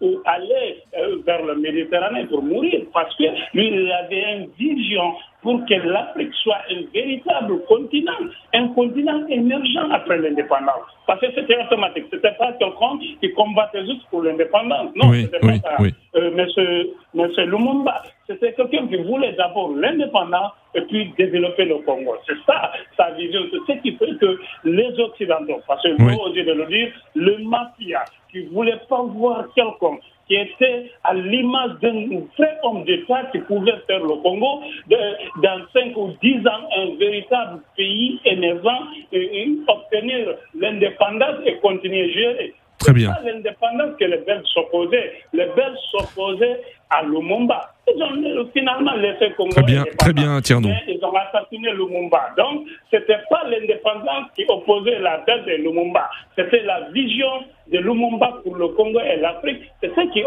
ou 0.00 0.20
aller 0.24 0.76
euh, 0.98 1.16
vers 1.26 1.44
la 1.44 1.54
Méditerranée 1.54 2.24
pour 2.26 2.42
mourir 2.42 2.82
parce 2.92 3.14
que 3.16 3.24
lui, 3.54 3.68
il 3.68 3.92
avait 3.92 4.36
une 4.36 4.48
vision 4.58 5.14
pour 5.42 5.64
que 5.66 5.74
l'Afrique 5.74 6.34
soit 6.42 6.58
un 6.70 6.82
véritable 6.92 7.64
continent, 7.66 8.12
un 8.52 8.68
continent 8.68 9.26
émergent 9.28 9.88
après 9.90 10.18
l'indépendance. 10.18 10.84
Parce 11.06 11.20
que 11.20 11.26
c'était 11.34 11.56
automatique. 11.64 12.04
Ce 12.10 12.16
n'était 12.16 12.32
pas 12.32 12.52
quelqu'un 12.52 12.98
qui 13.20 13.32
combattait 13.32 13.84
juste 13.86 14.02
pour 14.10 14.22
l'indépendance. 14.22 14.90
Non, 14.96 15.10
oui, 15.10 15.22
c'était 15.22 15.38
oui, 15.46 15.60
pas 15.60 15.70
ça. 15.70 15.76
oui. 15.80 15.94
Euh, 16.16 16.30
monsieur, 16.32 16.90
monsieur 17.14 17.44
Lumumba, 17.44 18.02
c'était 18.26 18.52
quelqu'un 18.52 18.86
qui 18.86 18.96
voulait 18.96 19.32
d'abord 19.32 19.70
l'indépendance 19.74 20.52
et 20.74 20.82
puis 20.82 21.12
développer 21.16 21.64
le 21.64 21.76
Congo. 21.78 22.14
C'est 22.26 22.36
ça, 22.46 22.72
sa 22.96 23.10
vision. 23.12 23.40
C'est 23.66 23.74
ce 23.74 23.78
qui 23.82 23.92
fait 23.96 24.14
que 24.20 24.38
les 24.64 24.98
Occidentaux, 25.00 25.60
parce 25.66 25.82
que 25.82 25.88
Oui. 26.02 26.12
vous 26.14 26.20
osez 26.30 26.44
de 26.44 26.52
le 26.52 26.66
dire, 26.66 26.92
le 27.14 27.38
mafia, 27.38 28.04
qui 28.30 28.44
ne 28.44 28.50
voulait 28.50 28.80
pas 28.88 29.02
voir 29.02 29.46
quelqu'un 29.54 29.98
qui 30.30 30.36
était 30.36 30.92
à 31.02 31.12
l'image 31.12 31.72
d'un 31.82 32.06
vrai 32.38 32.56
homme 32.62 32.84
d'État 32.84 33.24
qui 33.32 33.40
pouvait 33.40 33.74
faire 33.88 33.98
le 33.98 34.14
Congo 34.22 34.62
de- 34.88 35.42
dans 35.42 35.60
5 35.72 35.96
ou 35.96 36.12
10 36.22 36.46
ans 36.46 36.68
un 36.76 36.94
véritable 37.00 37.60
pays 37.76 38.20
émergent 38.24 38.86
et, 39.10 39.18
et 39.42 39.48
obtenir 39.66 40.36
l'indépendance 40.56 41.40
et 41.46 41.56
continuer 41.56 42.04
à 42.04 42.08
gérer. 42.14 42.54
Très 42.78 42.92
bien. 42.92 43.10
L'indépendance 43.24 43.96
que 43.98 44.04
les 44.04 44.18
Belges 44.18 44.46
s'opposaient. 44.54 45.12
Les 45.32 45.46
Belges 45.56 45.76
s'opposaient 45.90 46.60
à 46.90 47.02
Lumumba. 47.04 47.74
Ils 47.92 48.00
ont 48.38 48.48
finalement 48.52 48.94
laissé 48.94 49.32
Congo 49.36 49.50
Très 49.50 49.62
bien, 49.64 49.84
très 49.98 50.12
bien, 50.12 50.40
Tierno. 50.40 50.68
Mais 50.68 50.94
ils 50.94 51.04
ont 51.04 51.12
assassiné 51.12 51.72
Lumumba. 51.72 52.30
Donc, 52.36 52.66
c'était 52.90 53.18
pas 53.28 53.42
l'indépendance 53.48 54.26
qui 54.36 54.44
opposait 54.48 54.98
la 55.00 55.18
Belge 55.26 55.48
et 55.48 55.58
Lumumba. 55.58 56.08
C'était 56.36 56.62
la 56.62 56.88
vision 56.92 57.26
de 57.72 57.78
Lumumba 57.78 58.40
pour 58.44 58.54
le 58.56 58.68
Congo 58.68 59.00
et 59.00 59.16
l'Afrique. 59.20 59.58
C'est 59.80 59.88
ce 59.94 60.00
qui 60.12 60.20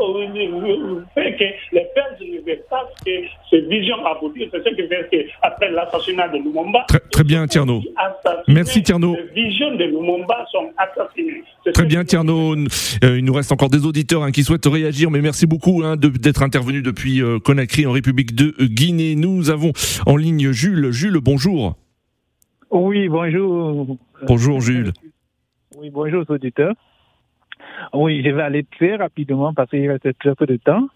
fait 1.14 1.36
que 1.38 1.76
les 1.76 1.88
Belges 1.96 2.20
ne 2.22 2.46
veulent 2.46 2.64
pas 2.70 2.86
que 3.06 3.12
cette 3.50 3.68
vision 3.68 4.06
aboutisse. 4.06 4.50
C'est 4.52 4.64
ce 4.64 4.70
qui 4.76 4.88
fait 4.88 5.08
qu'après 5.42 5.72
l'assassinat 5.72 6.28
de 6.30 6.38
Lumumba, 6.38 6.84
Très, 6.90 7.00
très 7.12 7.24
bien, 7.24 7.48
Tierno. 7.48 7.82
Merci, 8.48 8.84
Tierno. 8.84 9.16
Les 9.16 9.42
visions 9.44 9.72
de 9.76 9.86
Lumumba 9.86 10.46
sont 10.52 10.70
assassinées. 10.78 11.44
Très 11.74 11.86
bien, 11.86 12.04
Tierno. 12.04 12.56
Euh, 12.56 13.18
il 13.18 13.24
nous 13.24 13.34
reste 13.34 13.52
encore 13.54 13.70
des 13.70 13.86
auditeurs 13.86 14.24
hein, 14.24 14.32
qui 14.32 14.44
souhaitent 14.44 14.66
réagir, 14.66 15.10
mais 15.10 15.22
merci 15.22 15.46
beaucoup 15.46 15.82
hein, 15.84 15.96
de- 15.96 16.10
d'être 16.10 16.44
intervenu 16.54 16.84
depuis 16.84 17.24
euh, 17.24 17.40
Conakry 17.40 17.88
en 17.88 17.92
République 17.92 18.36
de 18.36 18.54
Guinée. 18.64 19.16
Nous 19.16 19.50
avons 19.50 19.72
en 20.06 20.16
ligne 20.16 20.52
Jules. 20.52 20.92
Jules, 20.92 21.18
bonjour. 21.20 21.78
Oui, 22.70 23.10
bonjour. 23.10 23.98
Bonjour, 24.28 24.62
Jules. 24.62 24.94
Oui, 25.80 25.90
bonjour 25.90 26.24
auditeurs. 26.30 26.76
Oui, 27.92 28.22
je 28.24 28.30
vais 28.30 28.44
aller 28.44 28.66
très 28.66 28.98
rapidement 28.98 29.52
parce 29.56 29.72
qu'il 29.72 29.90
reste 29.90 30.08
très 30.20 30.36
peu 30.36 30.46
de 30.46 30.58
temps. 30.58 30.90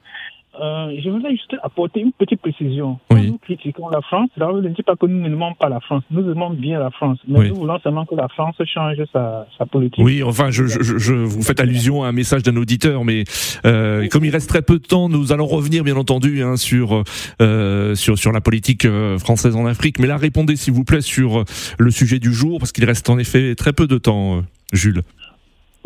Euh, 0.62 0.92
je 1.04 1.10
voudrais 1.10 1.32
juste 1.32 1.56
apporter 1.64 2.00
une 2.02 2.12
petite 2.12 2.42
précision. 2.42 3.00
Quand 3.10 3.18
Oui. 3.18 3.32
nous 3.32 3.38
critiquons 3.38 3.90
la 3.90 4.02
France, 4.02 4.30
là, 4.38 4.50
je 4.54 4.68
ne 4.68 4.74
dis 4.74 4.84
pas 4.84 4.96
que 4.96 5.06
nous 5.06 5.20
n'aimons 5.20 5.54
pas 5.54 5.70
la 5.70 5.80
France. 5.80 6.04
Nous 6.12 6.22
aimons 6.32 6.50
bien 6.52 6.80
la 6.80 6.90
France. 6.92 7.20
Mais 7.28 7.40
Oui. 7.40 7.50
nous 7.50 7.56
voulons 7.56 7.80
seulement 7.80 8.06
que 8.06 8.16
la 8.16 8.28
France 8.28 8.56
change 8.66 8.96
sa, 9.14 9.48
sa 9.58 9.66
politique. 9.66 10.04
Oui, 10.04 10.24
enfin, 10.24 10.50
je, 10.52 10.66
je, 10.66 10.98
je- 10.98 11.14
vous 11.14 11.42
faites 11.44 11.60
allusion 11.60 12.04
à 12.04 12.08
un 12.08 12.12
message 12.12 12.44
d'un 12.44 12.56
auditeur, 12.58 13.04
mais 13.06 13.24
euh, 13.66 14.08
comme 14.10 14.26
il 14.26 14.32
reste 14.32 14.50
très 14.50 14.62
peu 14.62 14.80
de 14.80 14.86
temps, 14.86 15.10
nous 15.10 15.32
allons 15.32 15.46
revenir, 15.48 15.84
bien 15.84 15.96
entendu, 15.98 16.42
hein, 16.44 16.58
sur, 16.58 17.04
euh, 17.42 17.96
sur 17.96 18.18
sur 18.18 18.32
la 18.32 18.42
politique 18.42 18.86
euh, 18.86 19.18
française 19.20 19.56
en 19.56 19.66
Afrique. 19.66 20.00
Mais 20.00 20.08
là, 20.08 20.18
répondez, 20.18 20.56
s'il 20.56 20.74
vous 20.74 20.84
plaît, 20.84 21.02
sur 21.02 21.40
euh, 21.40 21.44
le 21.78 21.92
sujet 21.92 22.20
du 22.20 22.34
jour, 22.34 22.60
parce 22.60 22.72
qu'il 22.72 22.86
reste 22.86 23.10
en 23.10 23.18
effet 23.20 23.54
très 23.56 23.74
peu 23.74 23.88
de 23.88 23.98
temps, 23.98 24.42
Jules. 24.74 25.02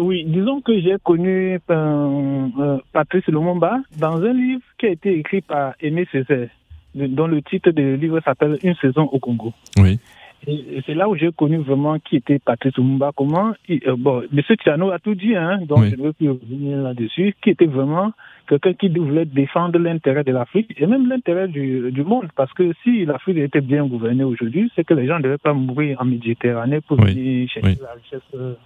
Oui, 0.02 0.24
disons 0.26 0.62
que 0.62 0.80
j'ai 0.80 0.96
connu 1.04 1.60
euh, 1.70 2.48
euh, 2.60 2.78
Patrice 2.92 3.28
Lumumba 3.28 3.82
dans 4.00 4.16
un 4.24 4.34
livre 4.34 4.62
qui 4.80 4.88
a 4.88 4.90
été 4.90 5.16
écrit 5.20 5.42
par 5.42 5.74
Aimé 5.80 6.08
Césaire, 6.12 6.50
dont 6.96 7.28
le 7.28 7.42
titre 7.44 7.70
du 7.70 7.98
livre 7.98 8.20
s'appelle 8.26 8.58
Une 8.64 8.74
saison 8.76 9.04
au 9.04 9.20
Congo. 9.20 9.54
Oui. 9.78 10.00
Et 10.48 10.82
c'est 10.88 10.96
là 10.96 11.08
où 11.08 11.16
j'ai 11.16 11.32
connu 11.32 11.58
vraiment 11.58 12.00
qui 12.00 12.16
était 12.16 12.40
Patrice 12.40 12.76
Lumumba, 12.78 13.12
comment, 13.16 13.52
il- 13.70 13.80
euh, 13.88 13.96
bon, 13.96 14.24
M. 14.36 14.42
Tiano 14.64 14.90
a 14.90 14.98
tout 14.98 15.14
dit, 15.14 15.36
hein, 15.36 15.60
donc 15.70 15.82
Oui. 15.82 15.92
je 15.92 15.96
ne 15.98 16.02
veux 16.02 16.14
plus 16.14 16.30
revenir 16.32 16.78
là-dessus, 16.82 17.36
qui 17.44 17.52
était 17.52 17.68
vraiment 17.68 18.12
quelqu'un 18.50 18.74
qui 18.74 18.90
voulait 18.90 19.26
défendre 19.26 19.78
l'intérêt 19.78 20.24
de 20.24 20.32
l'Afrique 20.32 20.74
et 20.78 20.88
même 20.88 21.08
l'intérêt 21.08 21.48
du, 21.48 21.92
du 21.92 22.04
monde, 22.04 22.26
parce 22.36 22.52
que 22.54 22.72
si 22.82 23.06
l'Afrique 23.06 23.38
était 23.38 23.62
bien 23.62 23.86
gouvernée 23.86 24.24
aujourd'hui, 24.24 24.72
c'est 24.76 24.84
que 24.84 24.96
les 24.96 25.06
gens 25.06 25.20
ne 25.20 25.24
devaient 25.26 25.38
pas 25.38 25.54
mourir 25.54 26.02
en 26.02 26.06
Méditerranée 26.06 26.82
pour 26.82 26.98
Oui. 27.00 27.14
venir 27.14 27.48
chercher 27.48 27.68
Oui. 27.70 27.78
la 27.80 27.94
richesse. 28.02 28.58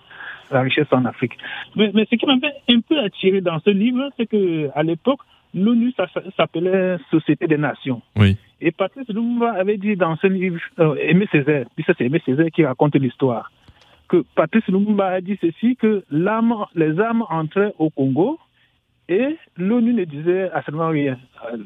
La 0.51 0.61
richesse 0.61 0.87
en 0.91 1.05
Afrique. 1.05 1.37
Mais, 1.75 1.91
mais 1.93 2.05
ce 2.09 2.15
qui 2.15 2.25
m'avait 2.25 2.53
un 2.69 2.79
peu 2.81 2.99
attiré 2.99 3.41
dans 3.41 3.59
ce 3.59 3.69
livre, 3.69 4.09
c'est 4.17 4.25
que 4.25 4.69
à 4.75 4.83
l'époque, 4.83 5.19
l'ONU 5.55 5.93
s'appelait 6.37 6.97
Société 7.09 7.47
des 7.47 7.57
Nations. 7.57 8.01
Oui. 8.17 8.37
Et 8.61 8.71
Patrice 8.71 9.07
Lumumba 9.07 9.53
avait 9.53 9.77
dit 9.77 9.95
dans 9.95 10.15
ce 10.17 10.27
livre, 10.27 10.59
euh, 10.79 10.95
Aimé 10.95 11.27
Césaire, 11.31 11.65
puis 11.75 11.83
ça 11.85 11.93
c'est 11.97 12.05
Aimé 12.05 12.21
Césaire 12.25 12.51
qui 12.53 12.65
raconte 12.65 12.95
l'histoire, 12.95 13.51
que 14.07 14.23
Patrice 14.35 14.67
Lumumba 14.67 15.07
a 15.07 15.21
dit 15.21 15.37
ceci, 15.41 15.75
que 15.75 16.03
l'âme, 16.11 16.53
les 16.75 16.99
âmes 16.99 17.23
entraient 17.29 17.73
au 17.79 17.89
Congo 17.89 18.39
et 19.07 19.37
l'ONU 19.57 19.93
ne 19.93 20.03
disait 20.03 20.49
absolument 20.51 20.89
rien. 20.89 21.17
Euh, 21.51 21.57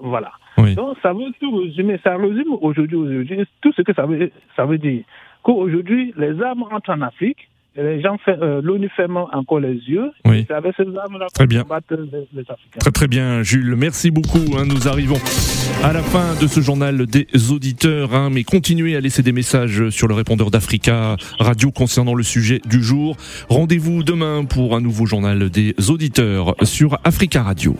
voilà. 0.00 0.32
Oui. 0.58 0.74
Donc 0.74 0.96
ça 1.02 1.12
veut 1.12 1.32
tout 1.40 1.54
résumer, 1.56 1.98
ça 2.02 2.16
résume 2.16 2.56
aujourd'hui, 2.60 2.96
aujourd'hui, 2.96 3.44
tout 3.60 3.72
ce 3.72 3.82
que 3.82 3.92
ça 3.92 4.06
veut, 4.06 4.30
ça 4.56 4.64
veut 4.64 4.78
dire. 4.78 5.04
Qu'aujourd'hui, 5.42 6.12
les 6.16 6.42
âmes 6.42 6.64
entrent 6.70 6.90
en 6.90 7.02
Afrique, 7.02 7.48
les 7.78 8.00
gens, 8.00 8.16
euh, 8.28 8.60
l'ONU 8.62 8.88
ferme 8.96 9.16
encore 9.32 9.60
les 9.60 9.74
yeux, 9.74 10.10
Oui. 10.24 10.44
c'est 10.48 10.54
avec 10.54 10.74
ces 10.76 10.84
Très 11.34 11.44
qu'on 11.44 11.48
bien. 11.48 11.62
combat 11.62 11.80
les, 11.90 11.96
les 12.32 12.40
Africains. 12.42 12.78
Très 12.80 12.90
très 12.90 13.08
bien, 13.08 13.42
Jules. 13.42 13.74
Merci 13.76 14.10
beaucoup. 14.10 14.56
hein. 14.58 14.64
Nous 14.66 14.88
arrivons 14.88 15.16
à 15.84 15.92
la 15.92 16.02
fin 16.02 16.34
de 16.40 16.46
ce 16.46 16.60
journal 16.60 17.06
des 17.06 17.26
auditeurs. 17.52 18.14
hein. 18.14 18.30
mais 18.32 18.44
continuez 18.44 18.96
à 18.96 19.00
laisser 19.00 19.22
des 19.22 19.32
messages 19.32 19.90
sur 19.90 20.08
le 20.08 20.14
répondeur 20.14 20.50
d'Africa 20.50 21.16
Radio 21.38 21.70
concernant 21.70 22.14
le 22.14 22.22
sujet 22.22 22.60
du 22.68 22.82
jour. 22.82 23.16
Rendez-vous 23.48 24.02
demain 24.02 24.44
pour 24.44 24.74
un 24.76 24.80
nouveau 24.80 25.06
journal 25.06 25.50
des 25.50 25.74
auditeurs 25.90 26.54
sur 26.62 26.98
Africa 27.04 27.42
Radio. 27.42 27.76